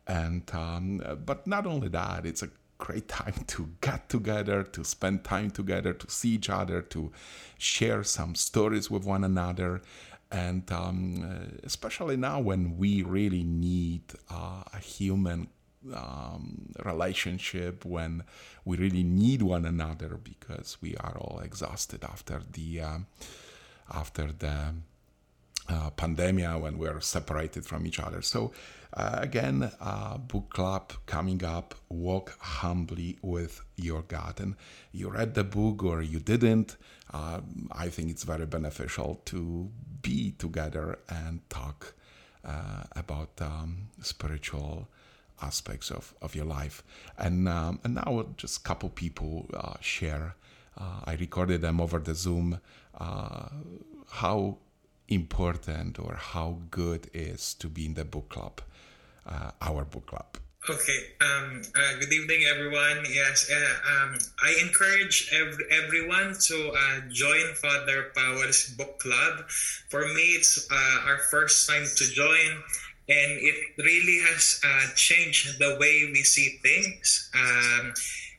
and 0.07 0.43
um, 0.55 1.03
but 1.25 1.47
not 1.47 1.67
only 1.67 1.89
that, 1.89 2.25
it's 2.25 2.43
a 2.43 2.51
great 2.79 3.09
time 3.09 3.35
to 3.47 3.69
get 3.81 4.09
together, 4.09 4.63
to 4.65 4.85
spend 4.85 5.23
time 5.23 5.51
together, 5.51 5.93
to 5.93 6.11
see 6.11 6.31
each 6.31 6.51
other, 6.51 6.83
to 6.83 7.13
share 7.59 8.03
some 8.03 8.35
stories 8.35 8.91
with 8.91 9.05
one 9.05 9.23
another. 9.23 9.83
And 10.33 10.71
um, 10.71 11.25
uh, 11.25 11.57
especially 11.65 12.17
now 12.17 12.39
when 12.39 12.79
we 12.79 13.03
really 13.03 13.43
need 13.43 14.03
uh, 14.31 14.63
a 14.73 14.79
human 14.79 15.49
um, 15.95 16.73
relationship 16.85 17.85
when 17.85 18.25
we 18.65 18.77
really 18.77 19.03
need 19.03 19.43
one 19.43 19.65
another 19.65 20.19
because 20.23 20.79
we 20.81 20.97
are 20.97 21.17
all 21.19 21.41
exhausted 21.41 22.05
after 22.05 22.43
the 22.53 22.81
uh, 22.81 22.99
after 23.93 24.31
the 24.33 24.75
uh, 25.69 25.91
pandemic 25.91 26.61
when 26.61 26.79
we're 26.79 27.01
separated 27.01 27.65
from 27.65 27.87
each 27.87 28.01
other. 28.01 28.23
So 28.23 28.53
uh, 28.93 29.19
again, 29.21 29.71
uh, 29.81 30.19
book 30.19 30.51
club 30.51 30.93
coming 31.07 31.45
up. 31.45 31.75
Walk 31.89 32.37
humbly 32.41 33.19
with 33.23 33.63
your 33.77 34.03
God. 34.03 34.41
And 34.41 34.57
you 34.93 35.11
read 35.11 35.35
the 35.35 35.45
book 35.45 35.83
or 35.85 36.03
you 36.03 36.19
didn't. 36.19 36.77
Uh, 37.13 37.41
I 37.73 37.89
think 37.89 38.11
it's 38.11 38.25
very 38.25 38.47
beneficial 38.47 39.21
to 39.27 39.71
be 40.03 40.33
together 40.33 40.99
and 41.09 41.49
talk 41.51 41.95
uh, 42.45 42.85
about 42.97 43.31
um, 43.41 43.89
spiritual 44.01 44.89
aspects 45.43 45.91
of, 45.91 46.15
of 46.21 46.35
your 46.35 46.45
life. 46.45 46.83
And, 47.19 47.49
um, 47.49 47.81
and 47.85 47.95
now 47.95 48.27
just 48.37 48.59
a 48.59 48.63
couple 48.63 48.89
people 48.89 49.47
uh, 49.55 49.75
share. 49.81 50.35
Uh, 50.79 51.01
I 51.05 51.15
recorded 51.15 51.61
them 51.61 51.81
over 51.81 51.99
the 51.99 52.15
Zoom. 52.15 52.61
Uh, 52.99 53.49
how 54.11 54.59
important 55.09 55.99
or 55.99 56.15
how 56.15 56.59
good 56.71 57.11
is 57.13 57.55
to 57.55 57.69
be 57.69 57.87
in 57.87 57.95
the 57.95 58.05
book 58.05 58.29
club, 58.29 58.61
uh, 59.27 59.51
our 59.61 59.85
book 59.85 60.07
club. 60.07 60.37
Okay. 60.69 60.99
Um, 61.23 61.63
uh, 61.75 61.99
good 61.99 62.13
evening, 62.13 62.43
everyone. 62.55 63.07
Yes, 63.11 63.51
uh, 63.51 63.93
um, 63.93 64.19
I 64.43 64.59
encourage 64.61 65.31
every, 65.33 65.65
everyone 65.71 66.37
to 66.49 66.73
join 67.09 67.55
Father 67.55 68.13
Powell's 68.15 68.69
book 68.77 68.99
club. 68.99 69.49
For 69.89 70.07
me, 70.09 70.37
it's 70.37 70.69
our 70.71 71.19
first 71.31 71.67
time 71.69 71.87
to 71.97 72.05
join 72.05 72.63
and 73.11 73.31
it 73.43 73.75
really 73.79 74.21
has 74.31 74.61
uh, 74.63 74.87
changed 74.95 75.59
the 75.59 75.77
way 75.81 76.09
we 76.15 76.23
see 76.23 76.61
things, 76.63 77.31
um, 77.35 77.93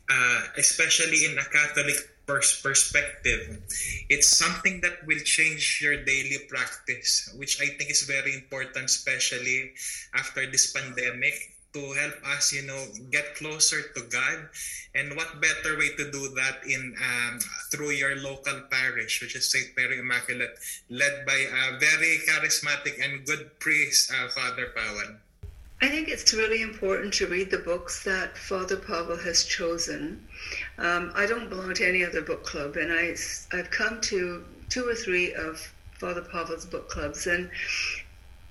uh, 0.10 0.42
especially 0.58 1.26
in 1.26 1.38
a 1.38 1.44
Catholic 1.44 2.00
pers- 2.26 2.62
perspective. 2.62 3.60
It's 4.08 4.28
something 4.28 4.80
that 4.82 5.06
will 5.06 5.20
change 5.28 5.82
your 5.84 6.04
daily 6.06 6.40
practice, 6.48 7.34
which 7.36 7.62
I 7.62 7.68
think 7.76 7.92
is 7.92 8.04
very 8.04 8.34
important, 8.34 8.86
especially 8.86 9.74
after 10.16 10.50
this 10.50 10.72
pandemic 10.72 11.36
to 11.74 11.92
help 11.94 12.16
us, 12.36 12.54
you 12.54 12.64
know, 12.68 12.86
get 13.12 13.36
closer 13.36 13.82
to 13.96 14.02
God. 14.10 14.50
And 14.94 15.16
what 15.16 15.40
better 15.40 15.78
way 15.78 15.90
to 15.96 16.12
do 16.12 16.30
that 16.36 16.66
in 16.68 16.96
um, 17.00 17.40
through 17.72 17.92
your 17.92 18.16
local 18.18 18.62
parish, 18.70 19.22
which 19.22 19.36
is 19.36 19.50
St. 19.50 19.76
Mary 19.78 20.00
Immaculate, 20.00 20.58
led 20.90 21.26
by 21.26 21.38
a 21.38 21.80
very 21.80 22.20
charismatic 22.28 23.00
and 23.04 23.26
good 23.26 23.60
priest, 23.60 24.12
uh, 24.12 24.28
Father 24.30 24.68
Pawan. 24.76 25.18
I 25.84 25.88
think 25.88 26.10
it's 26.10 26.32
really 26.34 26.62
important 26.62 27.12
to 27.16 27.28
read 27.28 27.50
the 27.50 27.58
books 27.58 28.04
that 28.04 28.38
Father 28.38 28.78
Pavel 28.78 29.18
has 29.18 29.46
chosen. 29.46 30.28
Um, 30.78 31.12
I 31.16 31.26
don't 31.26 31.50
belong 31.50 31.74
to 31.74 31.88
any 31.88 32.06
other 32.06 32.22
book 32.22 32.44
club, 32.44 32.76
and 32.76 32.92
I, 32.92 33.16
I've 33.52 33.72
come 33.72 34.00
to 34.02 34.46
two 34.70 34.88
or 34.88 34.94
three 34.94 35.34
of 35.34 35.74
Father 35.94 36.22
Pavel's 36.22 36.66
book 36.66 36.88
clubs, 36.88 37.26
and 37.26 37.50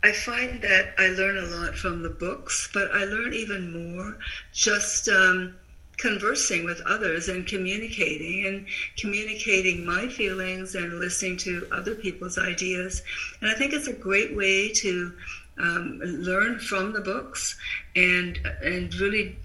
I 0.03 0.13
find 0.13 0.63
that 0.63 0.95
I 0.99 1.09
learn 1.09 1.37
a 1.39 1.57
lot 1.57 1.77
from 1.77 2.03
the 2.03 2.09
books, 2.09 2.71
but 2.73 2.91
I 2.93 3.05
learn 3.05 3.35
even 3.35 3.95
more 3.95 4.17
just 4.53 5.09
um, 5.09 5.55
conversing 5.99 6.65
with 6.65 6.81
others 6.87 7.29
and 7.29 7.47
communicating 7.47 8.47
and 8.47 8.67
communicating 8.97 9.85
my 9.85 10.09
feelings 10.09 10.75
and 10.75 10.99
listening 10.99 11.37
to 11.39 11.69
other 11.71 11.95
people's 11.95 12.39
ideas. 12.39 13.03
And 13.41 13.51
I 13.51 13.55
think 13.55 13.75
it's 13.75 13.89
a 13.89 13.93
great 13.93 14.35
way 14.35 14.73
to 14.73 15.13
um, 15.59 16.01
learn 16.01 16.59
from 16.59 16.93
the 16.95 17.03
books 17.03 17.57
and 17.95 18.39
and 18.63 18.95
really 18.95 19.37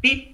be 0.00 0.33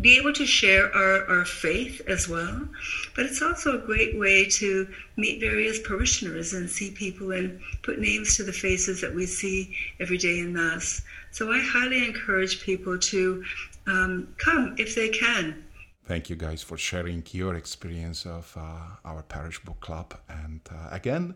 be 0.00 0.18
able 0.18 0.32
to 0.34 0.44
share 0.44 0.94
our, 0.94 1.26
our 1.26 1.44
faith 1.44 2.02
as 2.06 2.28
well. 2.28 2.68
But 3.14 3.26
it's 3.26 3.40
also 3.40 3.76
a 3.76 3.86
great 3.86 4.18
way 4.18 4.44
to 4.44 4.88
meet 5.16 5.40
various 5.40 5.80
parishioners 5.80 6.52
and 6.52 6.68
see 6.68 6.90
people 6.90 7.32
and 7.32 7.60
put 7.82 7.98
names 7.98 8.36
to 8.36 8.44
the 8.44 8.52
faces 8.52 9.00
that 9.00 9.14
we 9.14 9.26
see 9.26 9.74
every 9.98 10.18
day 10.18 10.40
in 10.40 10.52
Mass. 10.52 11.02
So 11.30 11.50
I 11.50 11.60
highly 11.60 12.04
encourage 12.04 12.62
people 12.62 12.98
to 12.98 13.44
um, 13.86 14.34
come 14.38 14.74
if 14.78 14.94
they 14.94 15.08
can. 15.08 15.64
Thank 16.04 16.30
you 16.30 16.36
guys 16.36 16.62
for 16.62 16.76
sharing 16.76 17.24
your 17.32 17.54
experience 17.54 18.26
of 18.26 18.54
uh, 18.56 18.96
our 19.04 19.22
parish 19.22 19.58
book 19.60 19.80
club. 19.80 20.14
And 20.28 20.60
uh, 20.70 20.88
again, 20.92 21.34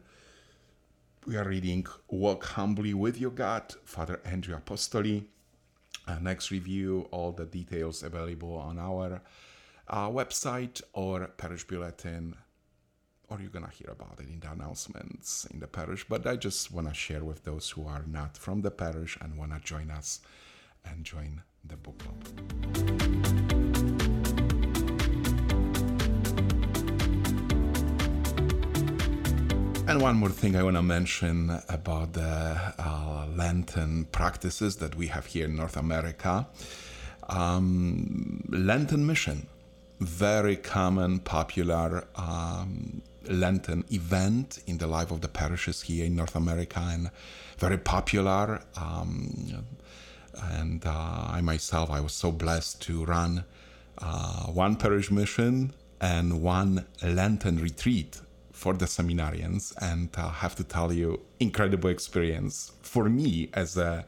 we 1.26 1.36
are 1.36 1.44
reading 1.44 1.86
Walk 2.08 2.44
Humbly 2.44 2.94
with 2.94 3.20
Your 3.20 3.30
God, 3.30 3.74
Father 3.84 4.20
Andrew 4.24 4.56
Apostoli. 4.56 5.24
Uh, 6.10 6.18
next 6.20 6.50
review, 6.50 7.06
all 7.12 7.30
the 7.30 7.44
details 7.44 8.02
available 8.02 8.56
on 8.56 8.80
our 8.80 9.22
uh, 9.86 10.08
website 10.08 10.82
or 10.92 11.28
parish 11.36 11.64
bulletin, 11.64 12.34
or 13.28 13.38
you're 13.40 13.48
gonna 13.48 13.70
hear 13.70 13.90
about 13.92 14.18
it 14.18 14.28
in 14.28 14.40
the 14.40 14.50
announcements 14.50 15.46
in 15.52 15.60
the 15.60 15.68
parish. 15.68 16.04
But 16.08 16.26
I 16.26 16.34
just 16.34 16.72
wanna 16.72 16.94
share 16.94 17.22
with 17.22 17.44
those 17.44 17.70
who 17.70 17.86
are 17.86 18.02
not 18.08 18.36
from 18.36 18.62
the 18.62 18.72
parish 18.72 19.16
and 19.20 19.38
wanna 19.38 19.60
join 19.62 19.88
us 19.92 20.20
and 20.84 21.04
join 21.04 21.42
the 21.64 21.76
book 21.76 21.98
club. 21.98 23.39
And 29.90 30.00
one 30.00 30.14
more 30.18 30.28
thing 30.28 30.54
I 30.54 30.62
want 30.62 30.76
to 30.76 30.82
mention 30.82 31.50
about 31.68 32.12
the 32.12 32.22
uh, 32.78 33.26
Lenten 33.34 34.04
practices 34.12 34.76
that 34.76 34.94
we 34.94 35.08
have 35.08 35.26
here 35.26 35.46
in 35.46 35.56
North 35.56 35.76
America. 35.76 36.46
Um, 37.28 38.44
Lenten 38.50 39.04
mission, 39.04 39.48
very 39.98 40.54
common, 40.54 41.18
popular 41.18 42.06
um, 42.14 43.02
Lenten 43.28 43.84
event 43.90 44.62
in 44.68 44.78
the 44.78 44.86
life 44.86 45.10
of 45.10 45.22
the 45.22 45.28
parishes 45.28 45.82
here 45.82 46.04
in 46.04 46.14
North 46.14 46.36
America, 46.36 46.78
and 46.80 47.10
very 47.58 47.76
popular. 47.76 48.62
Um, 48.76 49.64
and 50.52 50.86
uh, 50.86 51.26
I 51.32 51.40
myself, 51.40 51.90
I 51.90 51.98
was 51.98 52.12
so 52.12 52.30
blessed 52.30 52.80
to 52.82 53.04
run 53.06 53.44
uh, 53.98 54.46
one 54.46 54.76
parish 54.76 55.10
mission 55.10 55.72
and 56.00 56.42
one 56.42 56.86
Lenten 57.02 57.58
retreat 57.58 58.20
for 58.60 58.74
the 58.74 58.84
seminarians 58.84 59.72
and 59.80 60.10
uh, 60.18 60.28
have 60.28 60.54
to 60.54 60.62
tell 60.62 60.92
you 60.92 61.18
incredible 61.46 61.88
experience 61.88 62.72
for 62.82 63.04
me 63.08 63.48
as 63.54 63.70
a 63.78 64.04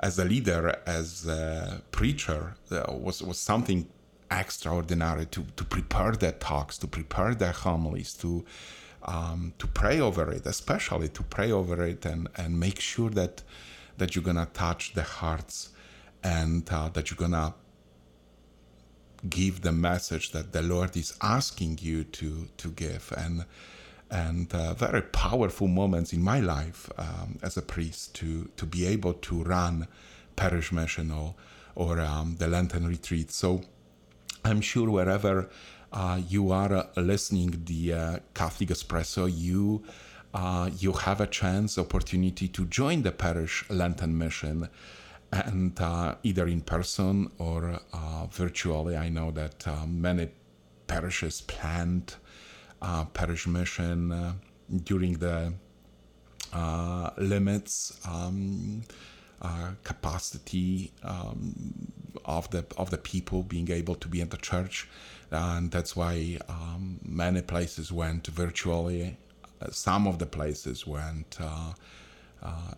as 0.00 0.18
a 0.18 0.24
leader 0.24 0.64
as 0.86 1.26
a 1.26 1.82
preacher 1.98 2.42
uh, 2.70 2.90
was 3.06 3.22
was 3.22 3.38
something 3.38 3.80
extraordinary 4.30 5.26
to 5.26 5.40
to 5.58 5.64
prepare 5.76 6.12
their 6.12 6.36
talks 6.50 6.78
to 6.78 6.86
prepare 6.86 7.34
their 7.34 7.56
homilies 7.64 8.14
to 8.14 8.30
um, 9.02 9.52
to 9.58 9.66
pray 9.66 10.00
over 10.00 10.24
it 10.32 10.46
especially 10.46 11.08
to 11.18 11.22
pray 11.36 11.50
over 11.52 11.76
it 11.92 12.06
and 12.06 12.22
and 12.40 12.58
make 12.58 12.80
sure 12.80 13.10
that 13.10 13.42
that 13.98 14.08
you're 14.14 14.28
gonna 14.30 14.48
touch 14.54 14.94
the 14.94 15.06
hearts 15.18 15.56
and 16.22 16.62
uh, 16.72 16.88
that 16.94 17.10
you're 17.10 17.22
gonna 17.26 17.52
give 19.28 19.62
the 19.62 19.72
message 19.72 20.32
that 20.32 20.52
the 20.52 20.62
Lord 20.62 20.96
is 20.96 21.14
asking 21.20 21.78
you 21.82 22.04
to 22.04 22.48
to 22.56 22.68
give 22.70 23.12
and 23.16 23.44
and 24.10 24.54
uh, 24.54 24.74
very 24.74 25.02
powerful 25.02 25.68
moments 25.68 26.12
in 26.12 26.22
my 26.22 26.40
life 26.40 26.90
um, 26.96 27.38
as 27.42 27.56
a 27.56 27.62
priest 27.62 28.14
to 28.16 28.50
to 28.56 28.66
be 28.66 28.86
able 28.86 29.14
to 29.14 29.42
run 29.42 29.86
parish 30.36 30.72
mission 30.72 31.10
or 31.10 31.34
or 31.74 32.00
um, 32.00 32.36
the 32.38 32.48
Lenten 32.48 32.86
retreat. 32.86 33.30
So 33.30 33.62
I'm 34.44 34.60
sure 34.60 34.90
wherever 34.90 35.48
uh, 35.92 36.20
you 36.28 36.50
are 36.50 36.72
uh, 36.74 36.86
listening 36.96 37.62
the 37.64 37.92
uh, 37.92 38.18
Catholic 38.34 38.70
Espresso, 38.70 39.30
you 39.32 39.82
uh, 40.34 40.70
you 40.78 40.92
have 40.92 41.20
a 41.20 41.26
chance 41.26 41.78
opportunity 41.78 42.48
to 42.48 42.66
join 42.66 43.02
the 43.02 43.12
parish 43.12 43.64
Lenten 43.70 44.16
mission 44.16 44.68
and 45.32 45.78
uh, 45.80 46.14
either 46.22 46.46
in 46.46 46.62
person 46.62 47.30
or 47.38 47.80
uh, 47.92 48.26
virtually. 48.30 48.96
I 48.96 49.08
know 49.08 49.30
that 49.32 49.66
uh, 49.68 49.86
many 49.86 50.28
parishes 50.86 51.42
planned 51.42 52.14
uh, 52.80 53.04
parish 53.06 53.46
mission 53.46 54.12
uh, 54.12 54.32
during 54.84 55.14
the 55.14 55.52
uh, 56.52 57.10
limits 57.18 58.00
um, 58.08 58.82
capacity 59.84 60.92
um, 61.02 61.92
of 62.24 62.50
the 62.50 62.64
of 62.76 62.90
the 62.90 62.98
people 62.98 63.42
being 63.42 63.70
able 63.70 63.94
to 63.96 64.08
be 64.08 64.20
in 64.20 64.28
the 64.30 64.36
church, 64.36 64.88
and 65.30 65.70
that's 65.70 65.94
why 65.94 66.38
um, 66.48 66.98
many 67.04 67.42
places 67.42 67.92
went 67.92 68.26
virtually. 68.28 69.16
some 69.70 70.06
of 70.06 70.18
the 70.18 70.26
places 70.26 70.86
went 70.86 71.38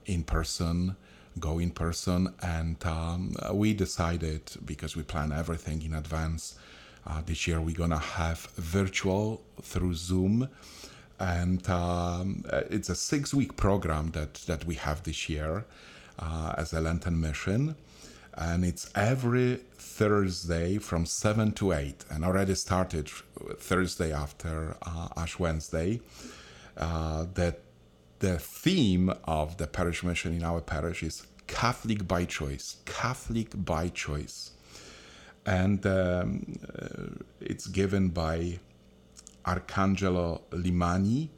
in 0.06 0.24
person 0.24 0.96
go 1.38 1.58
in 1.58 1.70
person. 1.70 2.34
And 2.42 2.84
um, 2.84 3.34
we 3.52 3.72
decided, 3.74 4.42
because 4.64 4.96
we 4.96 5.02
plan 5.02 5.32
everything 5.32 5.82
in 5.82 5.94
advance, 5.94 6.58
uh, 7.06 7.22
this 7.24 7.46
year 7.46 7.60
we're 7.60 7.76
gonna 7.76 7.98
have 7.98 8.40
virtual 8.56 9.42
through 9.62 9.94
Zoom. 9.94 10.48
And 11.18 11.68
um, 11.68 12.44
it's 12.70 12.88
a 12.88 12.94
six 12.94 13.34
week 13.34 13.56
program 13.56 14.10
that, 14.12 14.34
that 14.46 14.64
we 14.64 14.74
have 14.76 15.02
this 15.02 15.28
year 15.28 15.66
uh, 16.18 16.54
as 16.56 16.72
a 16.72 16.80
Lenten 16.80 17.20
mission. 17.20 17.76
And 18.34 18.64
it's 18.64 18.90
every 18.94 19.60
Thursday 19.74 20.78
from 20.78 21.04
7 21.04 21.52
to 21.52 21.72
8, 21.72 22.04
and 22.10 22.24
already 22.24 22.54
started 22.54 23.08
Thursday 23.08 24.12
after 24.12 24.76
uh, 24.82 25.08
Ash 25.16 25.38
Wednesday. 25.38 26.00
Uh, 26.76 27.26
that 27.34 27.60
the 28.20 28.38
theme 28.38 29.12
of 29.24 29.56
the 29.56 29.66
parish 29.66 30.04
mission 30.04 30.34
in 30.34 30.44
our 30.44 30.60
parish 30.60 31.02
is 31.02 31.26
Catholic 31.46 32.06
by 32.06 32.24
choice. 32.26 32.76
Catholic 32.84 33.48
by 33.54 33.88
choice. 33.88 34.52
And 35.44 35.84
um, 35.86 36.58
uh, 36.78 37.24
it's 37.40 37.66
given 37.66 38.10
by 38.10 38.60
Arcangelo 39.44 40.42
Limani. 40.50 41.30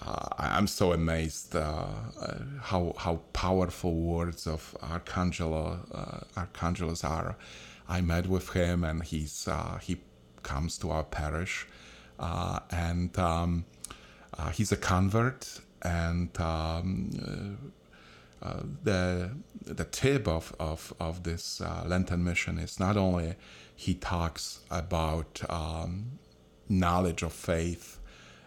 Uh, 0.00 0.28
I'm 0.38 0.66
so 0.66 0.92
amazed 0.92 1.54
uh, 1.54 1.86
uh, 2.20 2.38
how 2.60 2.94
how 2.96 3.16
powerful 3.32 3.94
words 3.94 4.46
of 4.46 4.76
Arcangelo 4.82 5.78
uh, 5.92 6.40
Arcangelos 6.40 7.04
are. 7.08 7.36
I 7.88 8.00
met 8.00 8.26
with 8.28 8.50
him, 8.50 8.84
and 8.84 9.02
he's 9.04 9.46
uh, 9.48 9.78
he 9.78 10.00
comes 10.42 10.78
to 10.78 10.90
our 10.90 11.04
parish, 11.04 11.66
and 12.18 13.16
um, 13.18 13.64
he's 14.52 14.72
a 14.72 14.76
convert, 14.76 15.60
and 15.84 16.40
um, 16.40 17.58
uh, 18.42 18.60
the 18.82 19.30
the 19.64 19.84
tip 19.84 20.26
of 20.26 20.54
of, 20.58 20.92
of 20.98 21.22
this 21.22 21.60
uh, 21.60 21.84
Lenten 21.86 22.24
mission 22.24 22.58
is 22.58 22.80
not 22.80 22.96
only 22.96 23.34
he 23.76 23.94
talks 23.94 24.60
about 24.70 25.42
um, 25.48 26.18
knowledge 26.68 27.22
of 27.22 27.32
faith, 27.32 27.98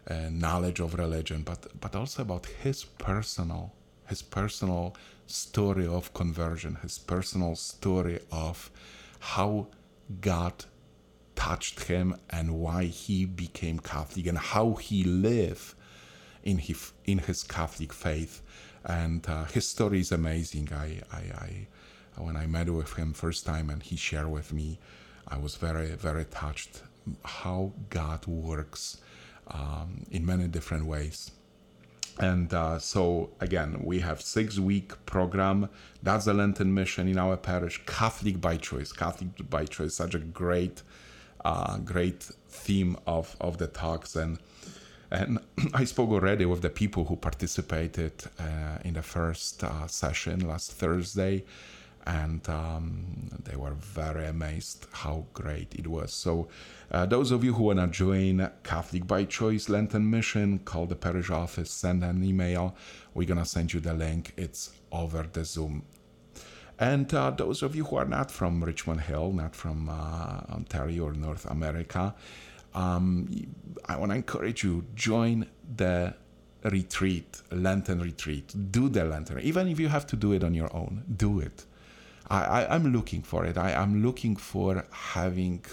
and 0.08 0.40
knowledge 0.40 0.80
of 0.80 0.96
religion, 0.96 1.44
but 1.44 1.68
but 1.80 1.96
also 1.96 2.22
about 2.22 2.46
his 2.46 2.84
personal 2.84 3.74
his 4.08 4.22
personal 4.22 4.96
story 5.26 5.86
of 5.86 6.14
conversion, 6.14 6.78
his 6.82 6.98
personal 6.98 7.56
story 7.56 8.20
of 8.32 8.72
how 9.20 9.68
God 10.22 10.66
touched 11.36 11.84
him 11.84 12.16
and 12.30 12.58
why 12.60 12.86
he 12.86 13.26
became 13.26 13.80
Catholic 13.80 14.28
and 14.28 14.38
how 14.38 14.76
he 14.76 15.04
lived 15.04 15.76
in 16.48 16.58
his 16.58 16.94
in 17.06 17.20
his 17.20 17.44
Catholic 17.44 17.94
faith 17.94 18.42
and 18.88 19.28
uh, 19.28 19.44
his 19.46 19.68
story 19.68 20.00
is 20.00 20.12
amazing. 20.12 20.70
I, 20.74 21.02
I, 21.12 21.18
I, 21.18 21.68
when 22.22 22.38
I 22.38 22.48
met 22.48 22.70
with 22.70 22.94
him 22.94 23.14
first 23.14 23.46
time 23.46 23.70
and 23.70 23.84
he 23.84 23.98
shared 23.98 24.32
with 24.32 24.54
me, 24.54 24.80
I 25.28 25.38
was 25.38 25.58
very, 25.58 25.90
very 25.92 26.24
touched 26.26 26.82
how 27.26 27.74
God 27.90 28.26
works 28.26 28.98
um, 29.50 30.06
in 30.10 30.26
many 30.26 30.48
different 30.48 30.86
ways. 30.86 31.32
And 32.20 32.52
uh, 32.54 32.80
so 32.80 33.30
again, 33.42 33.82
we 33.84 34.00
have 34.00 34.22
six 34.22 34.58
week 34.58 35.06
program. 35.06 35.70
That's 36.02 36.26
the 36.26 36.34
Lenten 36.34 36.74
mission 36.74 37.10
in 37.10 37.18
our 37.18 37.36
parish. 37.38 37.82
Catholic 37.86 38.40
by 38.40 38.56
choice. 38.58 38.92
Catholic 38.94 39.50
by 39.50 39.66
choice. 39.66 39.96
Such 39.96 40.16
a 40.16 40.20
great, 40.20 40.82
uh, 41.44 41.78
great 41.80 42.24
theme 42.50 42.98
of 43.06 43.36
of 43.40 43.58
the 43.58 43.68
talks 43.68 44.16
and 44.16 44.40
And 45.12 45.40
I 45.74 45.86
spoke 45.86 46.10
already 46.10 46.46
with 46.46 46.62
the 46.62 46.70
people 46.70 47.06
who 47.06 47.16
participated 47.16 48.14
uh, 48.40 48.80
in 48.84 48.94
the 48.94 49.02
first 49.02 49.64
uh, 49.64 49.88
session 49.88 50.48
last 50.48 50.74
Thursday, 50.74 51.46
and 52.06 52.48
um, 52.50 53.30
they 53.44 53.56
were 53.56 53.74
very 53.74 54.28
amazed 54.28 54.88
how 54.92 55.26
great 55.34 55.76
it 55.76 55.88
was. 55.88 56.14
So, 56.14 56.48
uh, 56.92 57.06
those 57.06 57.32
of 57.32 57.44
you 57.44 57.54
who 57.54 57.64
want 57.64 57.80
to 57.80 57.88
join 57.88 58.50
Catholic 58.64 59.06
by 59.06 59.26
Choice 59.26 59.68
Lenten 59.68 60.10
Mission, 60.10 60.60
call 60.60 60.86
the 60.86 60.96
parish 60.96 61.30
office, 61.30 61.70
send 61.70 62.04
an 62.04 62.24
email. 62.24 62.76
We're 63.14 63.28
gonna 63.28 63.46
send 63.46 63.74
you 63.74 63.82
the 63.82 63.94
link. 63.94 64.34
It's 64.38 64.72
over 64.92 65.26
the 65.32 65.44
Zoom. 65.44 65.84
And 66.80 67.12
uh, 67.14 67.32
those 67.32 67.64
of 67.64 67.76
you 67.76 67.86
who 67.86 67.96
are 67.96 68.06
not 68.06 68.30
from 68.30 68.64
Richmond 68.64 69.02
Hill, 69.02 69.32
not 69.34 69.56
from 69.56 69.90
uh, 69.90 70.54
Ontario 70.54 71.06
or 71.06 71.14
North 71.14 71.46
America, 71.46 72.14
um, 72.78 73.28
I 73.86 73.98
want 73.98 74.12
to 74.12 74.16
encourage 74.16 74.64
you 74.64 74.86
join 74.94 75.48
the 75.76 76.14
retreat, 76.64 77.42
Lenten 77.52 78.00
retreat. 78.00 78.54
Do 78.72 78.88
the 78.88 79.04
Lenten, 79.04 79.40
even 79.40 79.68
if 79.68 79.80
you 79.80 79.88
have 79.88 80.06
to 80.08 80.16
do 80.16 80.32
it 80.34 80.44
on 80.44 80.54
your 80.54 80.74
own. 80.76 81.04
Do 81.16 81.40
it. 81.40 81.66
I, 82.30 82.76
am 82.76 82.92
looking 82.92 83.24
for 83.24 83.46
it. 83.46 83.58
I, 83.58 83.72
am 83.72 84.04
looking 84.04 84.36
for 84.36 84.86
having 84.92 85.66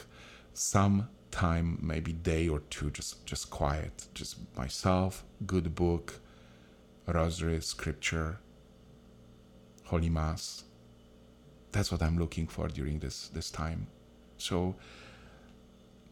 some 0.54 1.08
time, 1.30 1.78
maybe 1.82 2.12
day 2.12 2.48
or 2.48 2.60
two, 2.70 2.90
just 2.90 3.26
just 3.26 3.50
quiet, 3.50 4.06
just 4.14 4.36
myself, 4.56 5.24
good 5.46 5.74
book, 5.74 6.20
rosary, 7.06 7.60
scripture, 7.60 8.38
holy 9.86 10.08
mass. 10.08 10.64
That's 11.72 11.90
what 11.90 12.02
I'm 12.02 12.18
looking 12.18 12.46
for 12.46 12.68
during 12.68 13.00
this 13.00 13.28
this 13.28 13.50
time. 13.50 13.88
So 14.38 14.76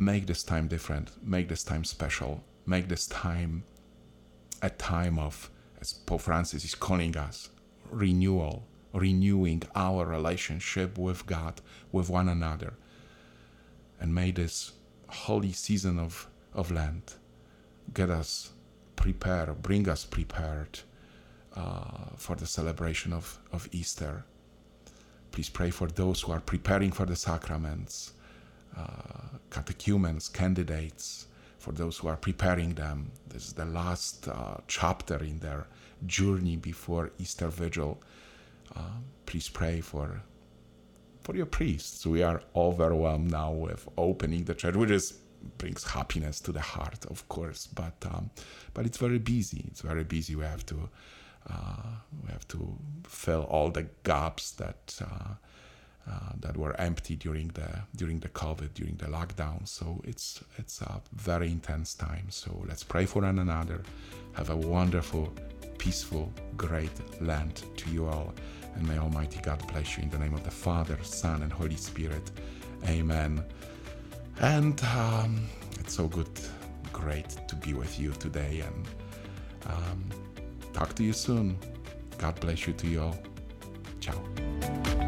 make 0.05 0.27
this 0.27 0.43
time 0.43 0.69
different, 0.69 1.11
make 1.23 1.49
this 1.49 1.65
time 1.65 1.85
special, 1.85 2.43
make 2.67 2.89
this 2.89 3.07
time 3.07 3.65
a 4.61 4.71
time 4.71 5.19
of, 5.19 5.51
as 5.81 5.93
Pope 5.93 6.23
Francis 6.23 6.65
is 6.65 6.75
calling 6.75 7.17
us, 7.17 7.51
renewal, 7.91 8.65
renewing 8.93 9.63
our 9.75 10.07
relationship 10.07 10.99
with 10.99 11.27
God, 11.27 11.61
with 11.91 12.09
one 12.09 12.29
another. 12.29 12.75
And 14.01 14.15
may 14.15 14.31
this 14.31 14.73
holy 15.09 15.53
season 15.53 15.99
of, 15.99 16.29
of 16.55 16.71
Lent 16.71 17.17
get 17.95 18.11
us 18.11 18.51
prepared, 18.97 19.63
bring 19.63 19.89
us 19.89 20.05
prepared 20.05 20.81
uh, 21.55 22.07
for 22.17 22.37
the 22.37 22.47
celebration 22.47 23.13
of, 23.13 23.39
of 23.53 23.69
Easter. 23.73 24.25
Please 25.31 25.49
pray 25.49 25.71
for 25.71 25.87
those 25.89 26.23
who 26.23 26.33
are 26.33 26.41
preparing 26.41 26.93
for 26.93 27.07
the 27.07 27.17
sacraments 27.17 28.13
catechumens, 29.51 30.29
candidates, 30.29 31.27
for 31.63 31.73
those 31.73 31.99
who 31.99 32.09
are 32.09 32.17
preparing 32.17 32.75
them. 32.75 33.13
This 33.29 33.47
is 33.47 33.53
the 33.53 33.65
last 33.65 34.29
uh, 34.29 34.57
chapter 34.67 35.17
in 35.23 35.39
their 35.39 35.67
journey 36.07 36.57
before 36.57 37.11
Easter 37.19 37.49
Vigil. 37.49 38.03
Uh, 38.75 38.99
please 39.27 39.49
pray 39.49 39.81
for 39.81 40.23
for 41.23 41.37
your 41.37 41.47
priests. 41.47 42.05
We 42.05 42.23
are 42.25 42.43
overwhelmed 42.57 43.31
now 43.31 43.53
with 43.53 43.89
opening 43.97 44.45
the 44.45 44.55
church, 44.55 44.75
which 44.75 44.91
is 44.91 45.19
brings 45.59 45.85
happiness 45.85 46.41
to 46.41 46.53
the 46.53 46.61
heart, 46.61 47.05
of 47.07 47.29
course. 47.29 47.69
But 47.69 47.95
um, 48.13 48.31
but 48.75 48.87
it's 48.87 48.99
very 48.99 49.19
busy. 49.19 49.65
It's 49.69 49.83
very 49.83 50.05
busy. 50.05 50.35
We 50.35 50.45
have 50.45 50.67
to 50.67 50.89
uh, 51.49 51.91
we 52.25 52.33
have 52.33 52.47
to 52.49 52.77
fill 53.05 53.45
all 53.45 53.71
the 53.71 53.87
gaps 54.03 54.51
that 54.53 54.99
uh, 55.01 55.35
uh, 56.09 56.33
that 56.41 56.57
were 56.57 56.75
empty 56.81 57.17
during 57.17 57.49
the 57.49 57.69
during 57.97 58.19
the 58.19 58.29
COVID, 58.29 58.75
during 58.75 58.97
the 58.97 59.07
lockdown. 59.07 59.67
So 59.69 60.01
it's 60.05 60.43
it's 60.59 60.81
a 60.83 61.01
very 61.13 61.51
intense 61.51 61.95
time. 61.95 62.27
So 62.31 62.63
let's 62.67 62.83
pray 62.83 63.07
for 63.07 63.23
one 63.23 63.39
another. 63.39 63.83
Have 64.33 64.51
a 64.51 64.57
wonderful, 64.57 65.33
peaceful, 65.79 66.33
great 66.57 66.91
Lent 67.21 67.65
to 67.77 67.91
you 67.91 68.07
all, 68.07 68.33
and 68.75 68.89
may 68.89 68.99
Almighty 68.99 69.41
God 69.43 69.65
bless 69.73 69.97
you 69.97 70.03
in 70.03 70.11
the 70.11 70.19
name 70.19 70.35
of 70.35 70.43
the 70.43 70.51
Father, 70.51 70.99
Son, 71.03 71.43
and 71.43 71.53
Holy 71.53 71.77
Spirit. 71.77 72.31
Amen. 72.89 73.45
And 74.41 74.83
um, 74.85 75.47
it's 75.79 75.95
so 75.95 76.09
good, 76.09 76.31
great 76.93 77.29
to 77.47 77.55
be 77.57 77.75
with 77.75 78.01
you 78.01 78.11
today, 78.13 78.65
and 78.67 78.89
um, 79.67 80.05
talk 80.73 80.95
to 80.95 81.05
you 81.05 81.13
soon. 81.13 81.59
God 82.19 82.41
bless 82.41 82.67
you 82.67 82.73
to 82.73 82.87
you 82.87 83.03
all. 83.03 83.17
Ciao. 84.01 85.02